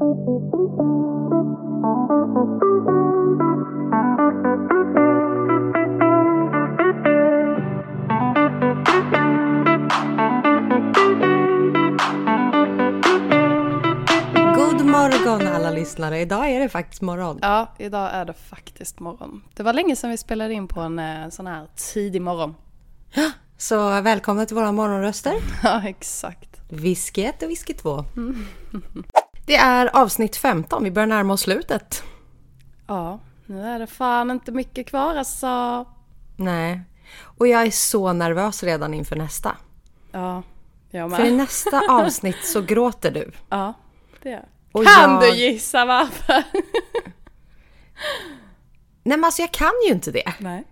God 0.00 0.08
morgon 14.84 15.46
alla 15.46 15.70
lyssnare. 15.70 16.20
Idag 16.20 16.50
är 16.50 16.60
det 16.60 16.68
faktiskt 16.68 17.02
morgon. 17.02 17.38
Ja, 17.42 17.74
idag 17.78 18.10
är 18.12 18.24
det 18.24 18.32
faktiskt 18.32 19.00
morgon. 19.00 19.42
Det 19.54 19.62
var 19.62 19.72
länge 19.72 19.96
sedan 19.96 20.10
vi 20.10 20.16
spelade 20.16 20.54
in 20.54 20.68
på 20.68 20.80
en 20.80 20.98
eh, 20.98 21.28
sån 21.28 21.46
här 21.46 21.66
tidig 21.94 22.22
morgon. 22.22 22.54
Så 23.56 24.00
välkomna 24.00 24.46
till 24.46 24.56
våra 24.56 24.72
morgonröster. 24.72 25.34
Ja, 25.62 25.82
exakt. 25.84 26.60
Whisky 26.68 27.22
1 27.22 27.42
och 27.42 27.50
whisky 27.50 27.74
2. 27.74 28.04
Det 29.50 29.56
är 29.56 29.96
avsnitt 29.96 30.36
15. 30.36 30.84
Vi 30.84 30.90
börjar 30.90 31.06
närma 31.06 31.32
oss 31.32 31.40
slutet. 31.40 32.02
Ja, 32.86 33.20
nu 33.46 33.62
är 33.66 33.78
det 33.78 33.86
fan 33.86 34.30
inte 34.30 34.52
mycket 34.52 34.86
kvar 34.86 35.16
alltså. 35.16 35.84
Nej. 36.36 36.80
Och 37.22 37.46
jag 37.48 37.62
är 37.62 37.70
så 37.70 38.12
nervös 38.12 38.62
redan 38.62 38.94
inför 38.94 39.16
nästa. 39.16 39.56
Ja, 40.12 40.42
jag 40.90 41.16
För 41.16 41.24
i 41.24 41.28
med. 41.30 41.36
nästa 41.36 41.80
avsnitt 41.90 42.44
så 42.44 42.62
gråter 42.62 43.10
du. 43.10 43.32
Ja, 43.48 43.74
det 44.22 44.32
är 44.32 44.44
Och 44.72 44.84
Kan 44.84 45.10
jag- 45.12 45.20
du 45.22 45.28
gissa 45.36 45.84
varför? 45.84 46.34
Nej 49.02 49.16
men 49.18 49.24
alltså 49.24 49.42
jag 49.42 49.52
kan 49.52 49.72
ju 49.86 49.92
inte 49.92 50.10
det. 50.10 50.32
Nej. 50.38 50.64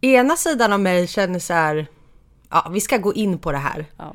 Ena 0.00 0.36
sidan 0.36 0.72
av 0.72 0.80
mig 0.80 1.06
känner 1.06 1.38
så 1.38 1.52
här. 1.54 1.86
Ja, 2.50 2.68
vi 2.72 2.80
ska 2.80 2.96
gå 2.96 3.14
in 3.14 3.38
på 3.38 3.52
det 3.52 3.58
här. 3.58 3.86
Ja. 3.96 4.14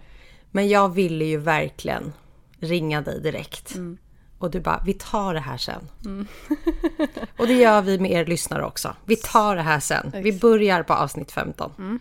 Men 0.51 0.67
jag 0.69 0.93
ville 0.93 1.25
ju 1.25 1.37
verkligen 1.37 2.13
ringa 2.63 3.01
dig 3.01 3.21
direkt. 3.21 3.75
Mm. 3.75 3.97
Och 4.37 4.51
du 4.51 4.59
bara, 4.59 4.81
vi 4.85 4.93
tar 4.93 5.33
det 5.33 5.39
här 5.39 5.57
sen. 5.57 5.87
och 7.37 7.47
det 7.47 7.53
gör 7.53 7.81
vi 7.81 7.99
med 7.99 8.11
er 8.11 8.25
lyssnare 8.25 8.65
också. 8.65 8.95
Vi 9.05 9.15
tar 9.15 9.55
det 9.55 9.61
här 9.61 9.79
sen. 9.79 10.11
Vi 10.13 10.39
börjar 10.39 10.83
på 10.83 10.93
avsnitt 10.93 11.31
15. 11.31 11.71
Mm. 11.77 11.99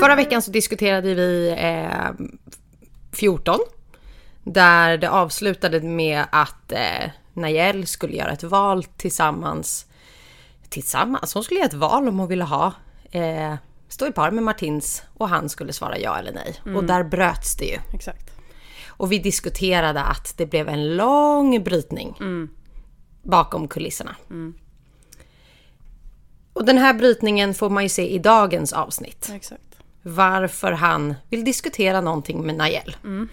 Förra 0.00 0.16
veckan 0.16 0.42
så 0.42 0.50
diskuterade 0.50 1.14
vi 1.14 1.54
eh, 1.58 2.26
14. 3.12 3.58
Där 4.44 4.98
det 4.98 5.10
avslutade 5.10 5.80
med 5.80 6.24
att 6.30 6.72
eh, 6.72 7.10
Najel 7.32 7.86
skulle 7.86 8.16
göra 8.16 8.32
ett 8.32 8.42
val 8.42 8.84
tillsammans. 8.84 9.86
Tillsammans? 10.68 11.34
Hon 11.34 11.44
skulle 11.44 11.60
göra 11.60 11.68
ett 11.68 11.74
val 11.74 12.08
om 12.08 12.18
hon 12.18 12.28
ville 12.28 12.44
ha. 12.44 12.72
Eh, 13.10 13.54
stå 13.88 14.06
i 14.06 14.12
par 14.12 14.30
med 14.30 14.44
Martins 14.44 15.02
och 15.14 15.28
han 15.28 15.48
skulle 15.48 15.72
svara 15.72 15.98
ja 15.98 16.18
eller 16.18 16.32
nej. 16.32 16.76
Och 16.76 16.84
där 16.84 17.04
bröts 17.04 17.56
det 17.56 17.64
ju. 17.64 17.78
Exakt. 17.92 18.30
Och 18.86 19.12
vi 19.12 19.18
diskuterade 19.18 20.02
att 20.02 20.34
det 20.36 20.46
blev 20.46 20.68
en 20.68 20.96
lång 20.96 21.64
brytning 21.64 22.16
bakom 23.22 23.68
kulisserna. 23.68 24.16
Och 26.52 26.64
den 26.64 26.78
här 26.78 26.94
brytningen 26.94 27.54
får 27.54 27.70
man 27.70 27.82
ju 27.82 27.88
se 27.88 28.08
i 28.08 28.18
dagens 28.18 28.72
avsnitt. 28.72 29.30
Exakt. 29.34 29.62
Varför 30.02 30.72
han 30.72 31.14
vill 31.30 31.44
diskutera 31.44 32.00
någonting 32.00 32.46
med 32.46 32.54
Najel. 32.54 32.96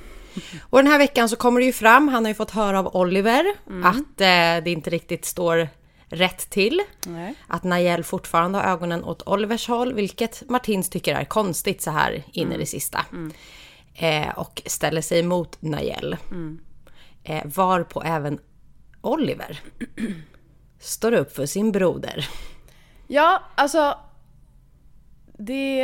Och 0.62 0.78
den 0.78 0.88
här 0.88 0.98
veckan 0.98 1.30
så 1.30 1.36
kommer 1.36 1.60
det 1.60 1.66
ju 1.66 1.74
fram, 1.74 2.08
han 2.08 2.24
har 2.26 2.30
ju 2.30 2.36
fått 2.36 2.52
höra 2.52 2.80
av 2.80 2.96
Oliver 2.96 3.46
att 3.84 4.22
eh, 4.22 4.64
det 4.64 4.68
inte 4.68 4.90
riktigt 4.90 5.26
står 5.26 5.68
rätt 6.14 6.50
till. 6.50 6.82
Nej. 7.06 7.36
Att 7.48 7.64
Najel 7.64 8.04
fortfarande 8.04 8.58
har 8.58 8.66
ögonen 8.66 9.04
åt 9.04 9.28
Olivers 9.28 9.68
håll, 9.68 9.94
vilket 9.94 10.50
Martins 10.50 10.90
tycker 10.90 11.16
är 11.16 11.26
konstigt 11.26 11.82
så 11.82 11.92
här 11.92 12.24
in 12.32 12.52
i 12.52 12.58
det 12.58 12.66
sista. 12.66 13.06
Eh, 13.94 14.30
och 14.30 14.62
ställer 14.66 15.02
sig 15.02 15.20
emot 15.20 15.62
Najel. 15.62 16.18
Eh, 17.24 17.42
varpå 17.46 18.04
även 18.04 18.40
Oliver 19.02 19.60
står 20.80 21.12
upp 21.12 21.36
för 21.36 21.46
sin 21.46 21.72
broder. 21.72 22.30
Ja, 23.08 23.44
alltså. 23.56 23.98
Det... 25.38 25.82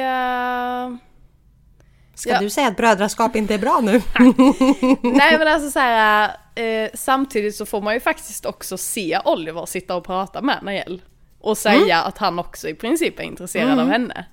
Ska 2.19 2.29
Ja. 2.29 2.39
du 2.39 2.49
säga 2.49 2.67
att 2.67 2.77
brödraskap 2.77 3.35
inte 3.35 3.53
är 3.53 3.57
bra 3.57 3.79
nu? 3.83 4.01
Nej 5.01 5.37
men 5.37 5.47
alltså 5.47 5.71
så 5.71 5.79
här, 5.79 6.31
eh, 6.55 6.89
samtidigt 6.93 7.55
så 7.55 7.65
får 7.65 7.81
man 7.81 7.93
ju 7.93 7.99
faktiskt 7.99 8.45
också 8.45 8.77
se 8.77 9.19
Oliver 9.25 9.65
sitta 9.65 9.95
och 9.95 10.03
prata 10.05 10.41
med 10.41 10.59
Najel. 10.63 11.01
Och 11.41 11.57
säga 11.57 12.01
att 12.01 12.17
han 12.17 12.39
också 12.39 12.67
i 12.69 12.73
princip 12.73 13.19
är 13.19 13.23
intresserad 13.23 13.79
av 13.79 13.87
henne. 13.89 14.25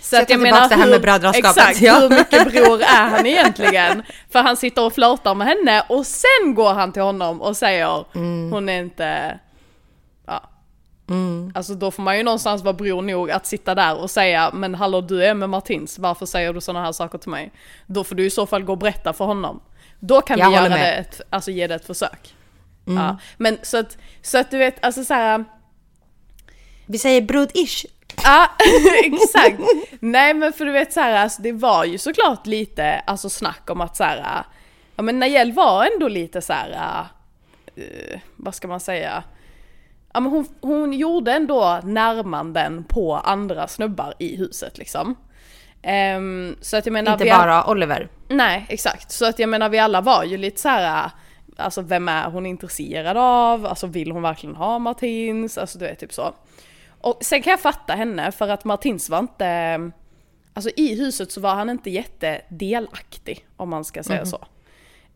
Så, 0.00 0.16
jag 0.16 0.28
tar 0.28 0.34
tillbaka 0.34 0.68
det 0.68 0.74
här 0.74 0.86
med 0.90 1.00
brödraskapet, 1.02 1.56
Exakt, 1.56 1.80
ja. 1.80 1.98
hur 2.00 2.08
mycket 2.10 2.52
bror 2.52 2.80
är 2.82 3.08
han 3.08 3.26
egentligen? 3.26 4.02
För 4.32 4.38
han 4.42 4.56
sitter 4.56 4.84
och 4.84 4.92
flörtar 4.92 5.34
med 5.34 5.46
henne 5.46 5.82
och 5.88 6.06
sen 6.06 6.54
går 6.54 6.72
han 6.72 6.92
till 6.92 7.02
honom 7.02 7.42
och 7.42 7.56
säger 7.56 8.04
hon 8.50 8.68
är 8.68 8.80
inte... 8.80 9.38
Ja. 11.08 11.14
Alltså 11.54 11.74
då 11.74 11.90
får 11.90 12.02
man 12.02 12.16
ju 12.16 12.22
någonstans 12.22 12.62
vara 12.62 12.72
bror 12.74 13.02
nog 13.02 13.30
att 13.30 13.46
sitta 13.46 13.74
där 13.74 13.96
och 13.98 14.10
säga 14.10 14.50
men 14.54 14.74
hallå 14.74 15.00
du 15.00 15.24
är 15.24 15.34
med 15.34 15.50
Martins, 15.50 15.98
varför 15.98 16.26
säger 16.26 16.52
du 16.52 16.60
sådana 16.60 16.84
här 16.84 16.92
saker 16.92 17.18
till 17.18 17.30
mig? 17.30 17.52
Då 17.86 18.04
får 18.04 18.14
du 18.14 18.24
i 18.26 18.30
så 18.30 18.46
fall 18.46 18.62
gå 18.62 18.72
och 18.72 18.78
berätta 18.78 19.12
för 19.12 19.24
honom. 19.24 19.60
Då 20.00 20.20
kan 20.20 20.38
Jag 20.38 20.48
vi 20.48 20.54
göra 20.54 20.62
håller 20.64 20.76
det, 20.76 20.82
med. 20.82 21.00
ett, 21.00 21.20
alltså 21.30 21.50
ge 21.50 21.66
det 21.66 21.74
ett 21.74 21.86
försök. 21.86 22.34
Ja. 22.84 23.18
Men 23.36 23.58
så 23.62 23.78
att, 23.78 23.98
så 24.22 24.38
att 24.38 24.50
du 24.50 24.58
vet, 24.58 24.84
alltså 24.84 25.04
så 25.04 25.14
här. 25.14 25.44
Vi 26.86 26.98
säger 26.98 27.20
brud-ish. 27.20 27.86
Ja, 28.24 28.48
exakt. 29.04 29.60
Nej 30.00 30.34
men 30.34 30.52
för 30.52 30.64
du 30.64 30.72
vet 30.72 30.92
så 30.92 31.00
här, 31.00 31.12
alltså, 31.12 31.42
det 31.42 31.52
var 31.52 31.84
ju 31.84 31.98
såklart 31.98 32.46
lite 32.46 32.98
alltså, 33.06 33.30
snack 33.30 33.70
om 33.70 33.80
att 33.80 33.96
så 33.96 34.04
här, 34.04 34.44
ja 34.96 35.02
men 35.02 35.18
Najel 35.18 35.52
var 35.52 35.88
ändå 35.94 36.08
lite 36.08 36.42
så 36.42 36.52
här, 36.52 37.06
eh, 37.76 38.20
vad 38.36 38.54
ska 38.54 38.68
man 38.68 38.80
säga? 38.80 39.24
Ja 40.18 40.22
men 40.22 40.32
hon, 40.32 40.46
hon 40.60 40.92
gjorde 40.92 41.32
ändå 41.32 41.80
närmanden 41.84 42.84
på 42.84 43.16
andra 43.16 43.68
snubbar 43.68 44.14
i 44.18 44.36
huset 44.36 44.78
liksom. 44.78 45.14
Ehm, 45.82 46.56
så 46.60 46.76
att 46.76 46.86
jag 46.86 46.92
menar... 46.92 47.12
Inte 47.12 47.24
bara 47.24 47.70
Oliver. 47.70 48.08
Nej, 48.28 48.66
exakt. 48.68 49.12
Så 49.12 49.26
att 49.26 49.38
jag 49.38 49.48
menar 49.48 49.68
vi 49.68 49.78
alla 49.78 50.00
var 50.00 50.24
ju 50.24 50.36
lite 50.36 50.60
så 50.60 50.68
här. 50.68 51.10
Alltså 51.56 51.82
vem 51.82 52.08
är 52.08 52.30
hon 52.30 52.46
intresserad 52.46 53.16
av? 53.16 53.66
Alltså 53.66 53.86
vill 53.86 54.10
hon 54.10 54.22
verkligen 54.22 54.56
ha 54.56 54.78
Martins? 54.78 55.58
Alltså 55.58 55.78
du 55.78 55.84
vet 55.84 55.98
typ 55.98 56.12
så. 56.12 56.34
Och 57.00 57.18
sen 57.20 57.42
kan 57.42 57.50
jag 57.50 57.60
fatta 57.60 57.92
henne 57.92 58.32
för 58.32 58.48
att 58.48 58.64
Martins 58.64 59.10
var 59.10 59.18
inte... 59.18 59.90
Alltså 60.54 60.70
i 60.76 60.94
huset 61.00 61.32
så 61.32 61.40
var 61.40 61.54
han 61.54 61.70
inte 61.70 61.90
jättedelaktig 61.90 63.46
om 63.56 63.68
man 63.68 63.84
ska 63.84 64.02
säga 64.02 64.26
så. 64.26 64.46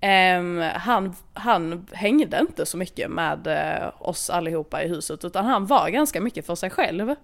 Ehm, 0.04 0.60
han, 0.74 1.14
han 1.34 1.86
hängde 1.92 2.38
inte 2.40 2.66
så 2.66 2.76
mycket 2.76 3.10
med 3.10 3.46
eh, 3.46 3.88
oss 3.98 4.30
allihopa 4.30 4.82
i 4.82 4.88
huset 4.88 5.24
utan 5.24 5.46
han 5.46 5.66
var 5.66 5.88
ganska 5.88 6.20
mycket 6.20 6.46
för 6.46 6.54
sig 6.54 6.70
själv. 6.70 6.98
Det 6.98 7.04
var 7.04 7.16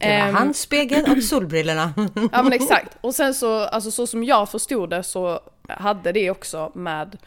Ehm, 0.00 0.34
hans 0.34 0.60
spegel 0.60 1.16
och 1.16 1.24
solbrillorna. 1.24 1.92
Ja 2.32 2.42
men 2.42 2.52
exakt. 2.52 2.98
Och 3.00 3.14
sen 3.14 3.34
så, 3.34 3.60
alltså 3.60 3.90
så 3.90 4.06
som 4.06 4.24
jag 4.24 4.48
förstod 4.48 4.90
det 4.90 5.02
så 5.02 5.40
hade 5.68 6.12
det 6.12 6.30
också 6.30 6.72
med 6.74 7.18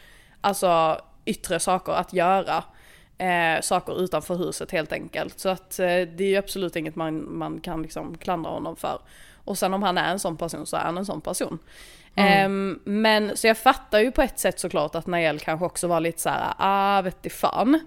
alltså 0.42 1.02
yttre 1.26 1.60
saker 1.60 1.92
att 1.92 2.14
göra. 2.14 2.64
Eh, 3.18 3.62
saker 3.62 4.04
utanför 4.04 4.36
huset 4.36 4.72
helt 4.72 4.92
enkelt. 4.92 5.40
Så 5.40 5.50
att 5.50 5.80
eh, 5.80 5.86
det 5.86 6.22
är 6.24 6.30
ju 6.30 6.38
absolut 6.38 6.76
inget 6.76 6.96
man, 6.96 7.38
man 7.38 7.60
kan 7.60 7.82
liksom 7.82 8.18
klandra 8.18 8.52
honom 8.52 8.76
för. 8.76 9.00
Och 9.44 9.58
sen 9.58 9.74
om 9.74 9.84
han 9.84 9.98
är 9.98 10.12
en 10.12 10.20
sån 10.20 10.38
person 10.38 10.66
så 10.66 10.78
är 10.78 10.82
han 10.82 10.98
en 10.98 11.06
sån 11.06 11.22
person. 11.22 11.60
Ehm, 12.16 12.80
men 12.84 13.38
så 13.38 13.48
jag 13.48 13.58
fattar 13.58 14.00
ju 14.00 14.12
på 14.12 14.22
ett 14.22 14.40
sätt 14.40 14.60
såklart 14.60 14.96
att 14.96 15.08
Nael 15.08 15.40
kanske 15.40 15.66
också 15.66 15.88
var 15.88 16.00
lite 16.00 16.22
så 16.22 16.30
här, 16.30 16.54
ah 16.58 17.02
vet 17.02 17.24
du 17.24 17.30
fan. 17.30 17.80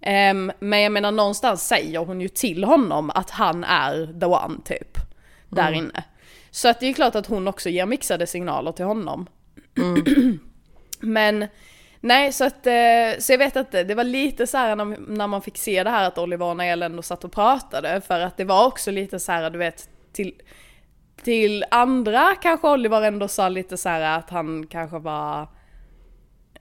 Ehm, 0.00 0.52
men 0.58 0.80
jag 0.80 0.92
menar 0.92 1.12
någonstans 1.12 1.66
säger 1.68 1.98
hon 1.98 2.20
ju 2.20 2.28
till 2.28 2.64
honom 2.64 3.10
att 3.10 3.30
han 3.30 3.64
är 3.64 4.20
the 4.20 4.26
one 4.26 4.60
typ. 4.64 4.98
Där 5.48 5.72
inne. 5.72 6.04
Så 6.50 6.68
att 6.68 6.80
det 6.80 6.86
är 6.86 6.92
klart 6.92 7.14
att 7.14 7.26
hon 7.26 7.48
också 7.48 7.68
ger 7.68 7.86
mixade 7.86 8.26
signaler 8.26 8.72
till 8.72 8.84
honom. 8.84 9.26
men 11.00 11.46
nej 12.00 12.32
så 12.32 12.44
att, 12.44 12.66
eh, 12.66 13.18
så 13.18 13.32
jag 13.32 13.38
vet 13.38 13.56
inte, 13.56 13.84
det 13.84 13.94
var 13.94 14.04
lite 14.04 14.46
så 14.46 14.56
här 14.56 14.76
när, 14.76 14.84
när 14.84 15.26
man 15.26 15.42
fick 15.42 15.58
se 15.58 15.84
det 15.84 15.90
här 15.90 16.06
att 16.06 16.18
Oliver 16.18 16.46
och 16.46 16.56
Nael 16.56 16.82
ändå 16.82 17.02
satt 17.02 17.24
och 17.24 17.32
pratade. 17.32 18.00
För 18.00 18.20
att 18.20 18.36
det 18.36 18.44
var 18.44 18.66
också 18.66 18.90
lite 18.90 19.20
så 19.20 19.32
här 19.32 19.50
du 19.50 19.58
vet, 19.58 19.88
till, 20.12 20.34
till 21.22 21.64
andra 21.70 22.34
kanske 22.42 22.68
Oliver 22.68 23.02
ändå 23.02 23.28
sa 23.28 23.48
lite 23.48 23.76
så 23.76 23.88
här 23.88 24.18
att 24.18 24.30
han 24.30 24.66
kanske 24.66 24.98
var 24.98 25.48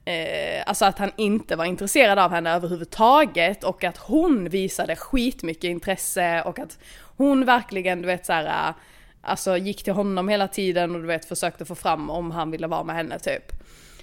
eh, 0.06 0.64
alltså 0.66 0.86
att 0.86 1.00
han 1.00 1.12
inte 1.18 1.56
var 1.56 1.66
intresserad 1.66 2.20
av 2.20 2.32
henne 2.32 2.52
överhuvudtaget 2.52 3.64
och 3.64 3.84
att 3.84 3.98
hon 3.98 4.50
visade 4.50 4.96
skitmycket 4.96 5.64
intresse 5.64 6.42
och 6.42 6.60
att 6.60 6.80
hon 7.18 7.46
verkligen, 7.46 8.02
du 8.02 8.08
vet 8.08 8.26
så 8.26 8.34
här, 8.34 8.74
alltså 9.22 9.58
gick 9.58 9.84
till 9.84 9.94
honom 9.94 10.30
hela 10.30 10.48
tiden 10.48 10.96
och 10.96 11.02
du 11.02 11.08
vet 11.08 11.26
försökte 11.26 11.66
få 11.66 11.76
fram 11.76 12.10
om 12.10 12.32
han 12.32 12.52
ville 12.52 12.68
vara 12.68 12.84
med 12.84 12.96
henne 12.96 13.20
typ. 13.20 13.52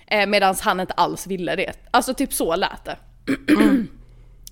Eh, 0.06 0.26
Medan 0.26 0.54
han 0.60 0.80
inte 0.80 0.94
alls 0.94 1.26
ville 1.26 1.56
det. 1.56 1.72
Alltså 1.90 2.14
typ 2.14 2.32
så 2.32 2.56
lät 2.56 2.84
det. 2.84 2.96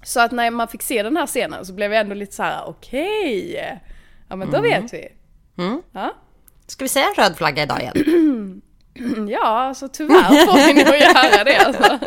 så 0.03 0.21
att 0.21 0.33
när 0.33 0.51
man 0.51 0.69
fick 0.69 0.83
se 0.83 1.03
den 1.03 1.17
här 1.17 1.27
scenen 1.27 1.67
så 1.67 1.73
blev 1.73 1.93
jag 1.93 2.01
ändå 2.01 2.15
lite 2.15 2.35
så 2.35 2.43
här: 2.43 2.65
okej, 2.67 3.81
ja 4.29 4.37
men 4.37 4.51
då 4.51 4.61
vet 4.61 4.93
vi. 4.93 5.09
Mm. 5.59 5.83
Ja. 5.93 6.15
Ska 6.67 6.85
vi 6.85 6.89
säga 6.89 7.07
en 7.09 7.15
röd 7.15 7.37
flagga 7.37 7.63
idag 7.63 7.81
igen? 7.81 8.63
Ja, 9.29 9.47
alltså 9.47 9.89
tyvärr 9.89 10.47
får 10.47 10.67
vi 10.67 10.85
nog 10.85 10.95
göra 10.99 11.45
det 11.45 11.57
alltså. 11.57 11.99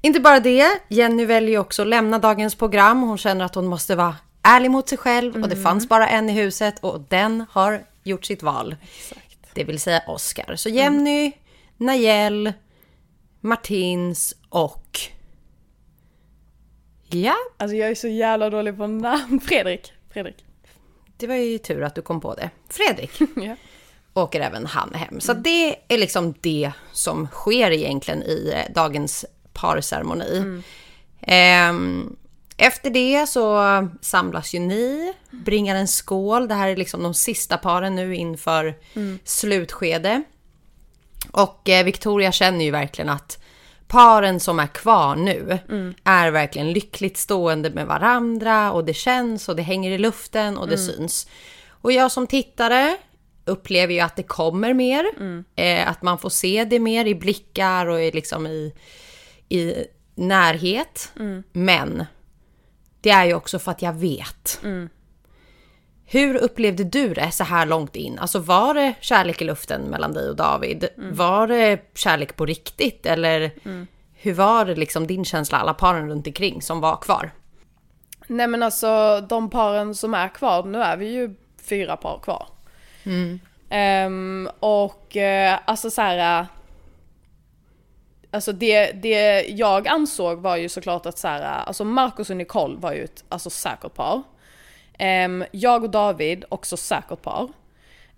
Inte 0.00 0.20
bara 0.20 0.40
det, 0.40 0.68
Jenny 0.88 1.24
väljer 1.24 1.58
också 1.58 1.82
att 1.82 1.88
lämna 1.88 2.18
dagens 2.18 2.54
program. 2.54 3.02
Hon 3.02 3.18
känner 3.18 3.44
att 3.44 3.54
hon 3.54 3.66
måste 3.66 3.96
vara 3.96 4.16
ärlig 4.42 4.70
mot 4.70 4.88
sig 4.88 4.98
själv 4.98 5.42
och 5.42 5.48
det 5.48 5.56
fanns 5.56 5.88
bara 5.88 6.08
en 6.08 6.30
i 6.30 6.32
huset 6.32 6.74
och 6.80 7.00
den 7.00 7.44
har 7.50 7.84
gjort 8.04 8.24
sitt 8.24 8.42
val. 8.42 8.76
Exakt. 8.82 9.38
Det 9.54 9.64
vill 9.64 9.80
säga 9.80 10.02
Oscar. 10.06 10.56
Så 10.56 10.68
Jenny, 10.68 11.32
Najel, 11.76 12.52
Martins 13.40 14.34
och... 14.48 14.98
Ja, 17.10 17.34
Alltså 17.56 17.76
jag 17.76 17.90
är 17.90 17.94
så 17.94 18.08
jävla 18.08 18.50
dålig 18.50 18.76
på 18.76 18.86
namn. 18.86 19.40
Fredrik. 19.40 19.92
Fredrik. 20.12 20.44
Det 21.18 21.26
var 21.26 21.34
ju 21.34 21.58
tur 21.58 21.82
att 21.82 21.94
du 21.94 22.02
kom 22.02 22.20
på 22.20 22.34
det. 22.34 22.50
Fredrik 22.68 23.10
Ja. 23.36 23.56
åker 24.14 24.40
även 24.40 24.66
han 24.66 24.94
hem. 24.94 25.20
Så 25.20 25.32
det 25.32 25.76
är 25.88 25.98
liksom 25.98 26.34
det 26.40 26.72
som 26.92 27.26
sker 27.28 27.70
egentligen 27.70 28.22
i 28.22 28.52
eh, 28.56 28.72
dagens 28.74 29.24
parceremoni. 29.52 30.62
Ehm, 31.20 32.16
efter 32.56 32.90
det 32.90 33.26
så 33.28 33.58
samlas 34.00 34.54
ju 34.54 34.58
ni, 34.60 35.12
bringar 35.30 35.76
en 35.76 35.88
skål. 35.88 36.48
Det 36.48 36.54
här 36.54 36.68
är 36.68 36.76
liksom 36.76 37.02
de 37.02 37.14
sista 37.14 37.56
paren 37.58 37.94
nu 37.94 38.16
inför 38.16 38.74
slutskede. 39.24 40.22
Och 41.32 41.68
eh, 41.68 41.84
Victoria 41.84 42.32
känner 42.32 42.64
ju 42.64 42.70
verkligen 42.70 43.08
att 43.08 43.38
paren 43.88 44.40
som 44.40 44.58
är 44.58 44.66
kvar 44.66 45.16
nu 45.16 45.58
är 46.04 46.30
verkligen 46.30 46.72
lyckligt 46.72 47.16
stående 47.16 47.70
med 47.70 47.86
varandra 47.86 48.72
och 48.72 48.84
det 48.84 48.94
känns 48.94 49.48
och 49.48 49.56
det 49.56 49.62
hänger 49.62 49.90
i 49.90 49.98
luften 49.98 50.58
och 50.58 50.68
det 50.68 50.78
syns. 50.78 51.28
Och 51.68 51.92
jag 51.92 52.12
som 52.12 52.26
tittare 52.26 52.96
upplever 53.44 53.94
ju 53.94 54.00
att 54.00 54.16
det 54.16 54.22
kommer 54.22 54.74
mer. 54.74 55.04
Eh, 55.56 55.88
att 55.88 56.02
man 56.02 56.18
får 56.18 56.30
se 56.30 56.64
det 56.64 56.78
mer 56.78 57.04
i 57.04 57.14
blickar 57.14 57.86
och 57.86 58.00
i, 58.02 58.10
liksom 58.10 58.46
i, 58.46 58.72
i 59.48 59.74
närhet. 60.14 61.12
Men 61.52 62.04
det 63.00 63.10
är 63.10 63.24
ju 63.24 63.34
också 63.34 63.58
för 63.58 63.70
att 63.70 63.82
jag 63.82 63.92
vet. 63.92 64.60
Hur 66.10 66.36
upplevde 66.36 66.84
du 66.84 67.14
det 67.14 67.30
så 67.30 67.44
här 67.44 67.66
långt 67.66 67.96
in? 67.96 68.18
Alltså 68.18 68.38
var 68.38 68.74
det 68.74 68.94
kärlek 69.00 69.42
i 69.42 69.44
luften 69.44 69.82
mellan 69.82 70.12
dig 70.12 70.28
och 70.28 70.36
David? 70.36 70.88
Var 70.96 71.46
det 71.46 71.80
kärlek 71.94 72.36
på 72.36 72.46
riktigt? 72.46 73.06
Eller 73.06 73.50
hur 74.14 74.34
var 74.34 74.64
det 74.64 74.74
liksom 74.74 75.06
din 75.06 75.24
känsla, 75.24 75.58
alla 75.58 75.74
paren 75.74 76.08
runt 76.08 76.26
omkring 76.26 76.62
som 76.62 76.80
var 76.80 76.96
kvar? 76.96 77.30
Nej 78.26 78.46
men 78.46 78.62
alltså 78.62 79.20
de 79.28 79.50
paren 79.50 79.94
som 79.94 80.14
är 80.14 80.28
kvar, 80.28 80.62
nu 80.62 80.82
är 80.82 80.96
vi 80.96 81.12
ju 81.12 81.34
fyra 81.68 81.96
par 81.96 82.18
kvar. 82.18 82.46
Ehm, 83.70 84.48
och 84.60 85.16
eh, 85.16 85.58
alltså 85.64 85.90
så 85.90 86.02
här. 86.02 86.46
Alltså 88.30 88.52
det, 88.52 88.92
det 88.92 89.42
jag 89.42 89.88
ansåg 89.88 90.38
var 90.38 90.56
ju 90.56 90.68
såklart 90.68 91.06
att 91.06 91.18
så 91.18 91.28
här, 91.28 91.42
alltså 91.42 91.84
Marcus 91.84 92.30
och 92.30 92.36
Nicole 92.36 92.76
var 92.76 92.92
ju 92.92 93.04
ett 93.04 93.24
alltså, 93.28 93.50
säkert 93.50 93.94
par. 93.94 94.22
Jag 95.50 95.84
och 95.84 95.90
David, 95.90 96.44
också 96.48 96.76
säkert 96.76 97.22
par. 97.22 97.48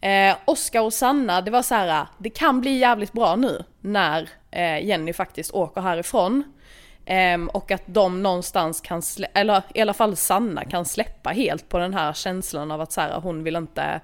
Eh, 0.00 0.36
Oskar 0.44 0.80
och 0.80 0.92
Sanna, 0.92 1.40
det 1.40 1.50
var 1.50 1.62
så 1.62 1.74
här, 1.74 2.06
det 2.18 2.30
kan 2.30 2.60
bli 2.60 2.78
jävligt 2.78 3.12
bra 3.12 3.36
nu 3.36 3.64
när 3.80 4.28
eh, 4.50 4.86
Jenny 4.86 5.12
faktiskt 5.12 5.50
åker 5.50 5.80
härifrån. 5.80 6.44
Ehm, 7.06 7.48
och 7.48 7.70
att 7.70 7.82
de 7.86 8.22
någonstans 8.22 8.80
kan, 8.80 9.02
eller 9.34 9.62
i 9.74 9.80
alla 9.80 9.94
fall 9.94 10.16
Sanna 10.16 10.64
kan 10.64 10.84
släppa 10.84 11.30
helt 11.30 11.68
på 11.68 11.78
den 11.78 11.94
här 11.94 12.12
känslan 12.12 12.70
av 12.70 12.80
att 12.80 12.92
så 12.92 13.00
här, 13.00 13.20
hon 13.20 13.44
vill 13.44 13.56
inte 13.56 14.00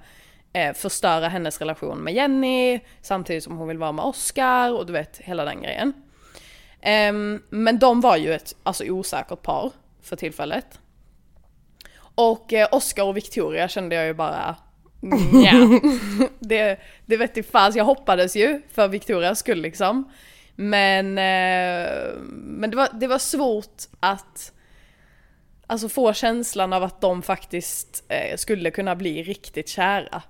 eh, 0.53 0.73
förstöra 0.73 1.27
hennes 1.27 1.59
relation 1.59 1.97
med 1.97 2.13
Jenny 2.13 2.79
samtidigt 3.01 3.43
som 3.43 3.57
hon 3.57 3.67
vill 3.67 3.77
vara 3.77 3.91
med 3.91 4.05
Oscar 4.05 4.73
och 4.73 4.85
du 4.85 4.93
vet 4.93 5.17
hela 5.17 5.45
den 5.45 5.61
grejen. 5.61 5.93
Ehm, 6.81 7.41
men 7.49 7.79
de 7.79 8.01
var 8.01 8.17
ju 8.17 8.33
ett 8.33 8.55
alltså, 8.63 8.83
osäkert 8.83 9.41
par 9.41 9.71
för 10.01 10.15
tillfället. 10.15 10.79
Och 12.17 12.53
eh, 12.53 12.67
Oscar 12.71 13.03
och 13.03 13.17
Victoria 13.17 13.67
kände 13.67 13.95
jag 13.95 14.05
ju 14.05 14.13
bara 14.13 14.55
ja. 15.43 15.79
det, 16.39 16.79
det 17.05 17.17
vet 17.17 17.51
fan, 17.51 17.71
jag 17.75 17.85
hoppades 17.85 18.35
ju 18.35 18.61
för 18.73 18.87
Victorias 18.87 19.39
skull 19.39 19.61
liksom. 19.61 20.11
Men, 20.55 21.17
eh, 21.17 21.89
men 22.31 22.69
det, 22.69 22.77
var, 22.77 22.89
det 22.93 23.07
var 23.07 23.17
svårt 23.17 23.83
att 23.99 24.51
alltså, 25.67 25.89
få 25.89 26.13
känslan 26.13 26.73
av 26.73 26.83
att 26.83 27.01
de 27.01 27.21
faktiskt 27.21 28.03
eh, 28.09 28.35
skulle 28.37 28.71
kunna 28.71 28.95
bli 28.95 29.23
riktigt 29.23 29.69
kära. 29.69 30.21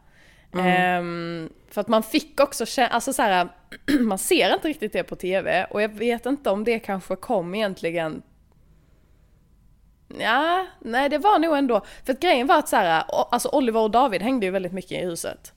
Ehm, 0.57 1.49
för 1.69 1.81
att 1.81 1.87
man 1.87 2.03
fick 2.03 2.39
också 2.39 2.81
alltså 2.81 3.13
så 3.13 3.21
här, 3.21 3.47
man 3.99 4.17
ser 4.17 4.53
inte 4.53 4.67
riktigt 4.67 4.93
det 4.93 5.03
på 5.03 5.15
TV 5.15 5.67
och 5.69 5.81
jag 5.81 5.89
vet 5.89 6.25
inte 6.25 6.49
om 6.49 6.63
det 6.63 6.79
kanske 6.79 7.15
kom 7.15 7.55
egentligen 7.55 8.21
Ja, 10.07 10.65
nej 10.79 11.09
det 11.09 11.17
var 11.17 11.39
nog 11.39 11.57
ändå, 11.57 11.81
för 12.05 12.13
att 12.13 12.19
grejen 12.19 12.47
var 12.47 12.59
att 12.59 12.69
så 12.69 12.75
här, 12.75 13.03
alltså 13.07 13.49
Oliver 13.49 13.79
och 13.79 13.91
David 13.91 14.21
hängde 14.21 14.45
ju 14.45 14.51
väldigt 14.51 14.73
mycket 14.73 14.91
i 14.91 15.05
huset. 15.05 15.53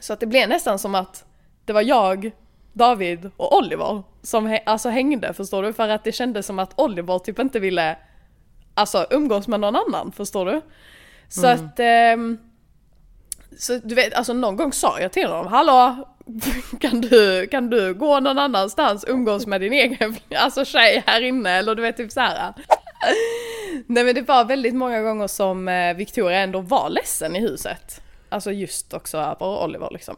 så 0.00 0.12
att 0.12 0.20
det 0.20 0.26
blev 0.26 0.48
nästan 0.48 0.78
som 0.78 0.94
att 0.94 1.24
det 1.64 1.72
var 1.72 1.82
jag, 1.82 2.30
David 2.72 3.30
och 3.36 3.56
Oliver 3.56 4.02
som 4.22 4.58
alltså 4.66 4.88
hängde, 4.88 5.32
förstår 5.32 5.62
du? 5.62 5.72
För 5.72 5.88
att 5.88 6.04
det 6.04 6.12
kändes 6.12 6.46
som 6.46 6.58
att 6.58 6.80
Oliver 6.80 7.18
typ 7.18 7.38
inte 7.38 7.60
ville 7.60 7.96
alltså 8.74 9.06
umgås 9.10 9.48
med 9.48 9.60
någon 9.60 9.76
annan, 9.76 10.12
förstår 10.12 10.46
du? 10.46 10.60
Så 11.28 11.46
att 11.46 11.78
ehm, 11.78 12.38
så 13.58 13.78
du 13.84 13.94
vet, 13.94 14.14
alltså 14.14 14.32
någon 14.32 14.56
gång 14.56 14.72
sa 14.72 15.00
jag 15.00 15.12
till 15.12 15.28
honom, 15.28 15.46
hallå, 15.46 16.08
kan 16.80 17.00
du, 17.00 17.46
kan 17.46 17.70
du 17.70 17.94
gå 17.94 18.20
någon 18.20 18.38
annanstans, 18.38 19.04
umgås 19.08 19.46
med 19.46 19.60
din 19.60 19.72
egen 19.72 20.16
alltså 20.36 20.64
tjej 20.64 21.02
här 21.06 21.20
inne 21.20 21.50
eller 21.50 21.74
du 21.74 21.82
vet 21.82 21.96
typ 21.96 22.12
så 22.12 22.20
här. 22.20 22.54
Nej 23.86 24.04
men 24.04 24.14
det 24.14 24.22
var 24.22 24.44
väldigt 24.44 24.74
många 24.74 25.02
gånger 25.02 25.26
som 25.26 25.68
eh, 25.68 25.96
Victoria 25.96 26.38
ändå 26.38 26.60
var 26.60 26.90
ledsen 26.90 27.36
i 27.36 27.40
huset. 27.40 28.00
Alltså 28.28 28.52
just 28.52 28.94
också 28.94 29.18
över 29.18 29.64
Oliver 29.64 29.88
liksom. 29.92 30.16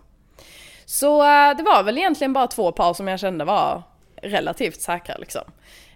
Så 0.85 1.23
eh, 1.23 1.57
det 1.57 1.63
var 1.63 1.83
väl 1.83 1.99
egentligen 1.99 2.33
bara 2.33 2.47
två 2.47 2.73
par 2.73 2.95
som 2.95 3.09
jag 3.09 3.21
kände 3.21 3.45
var 3.45 3.83
relativt 4.23 4.81
säkra 4.81 5.17
liksom. 5.17 5.43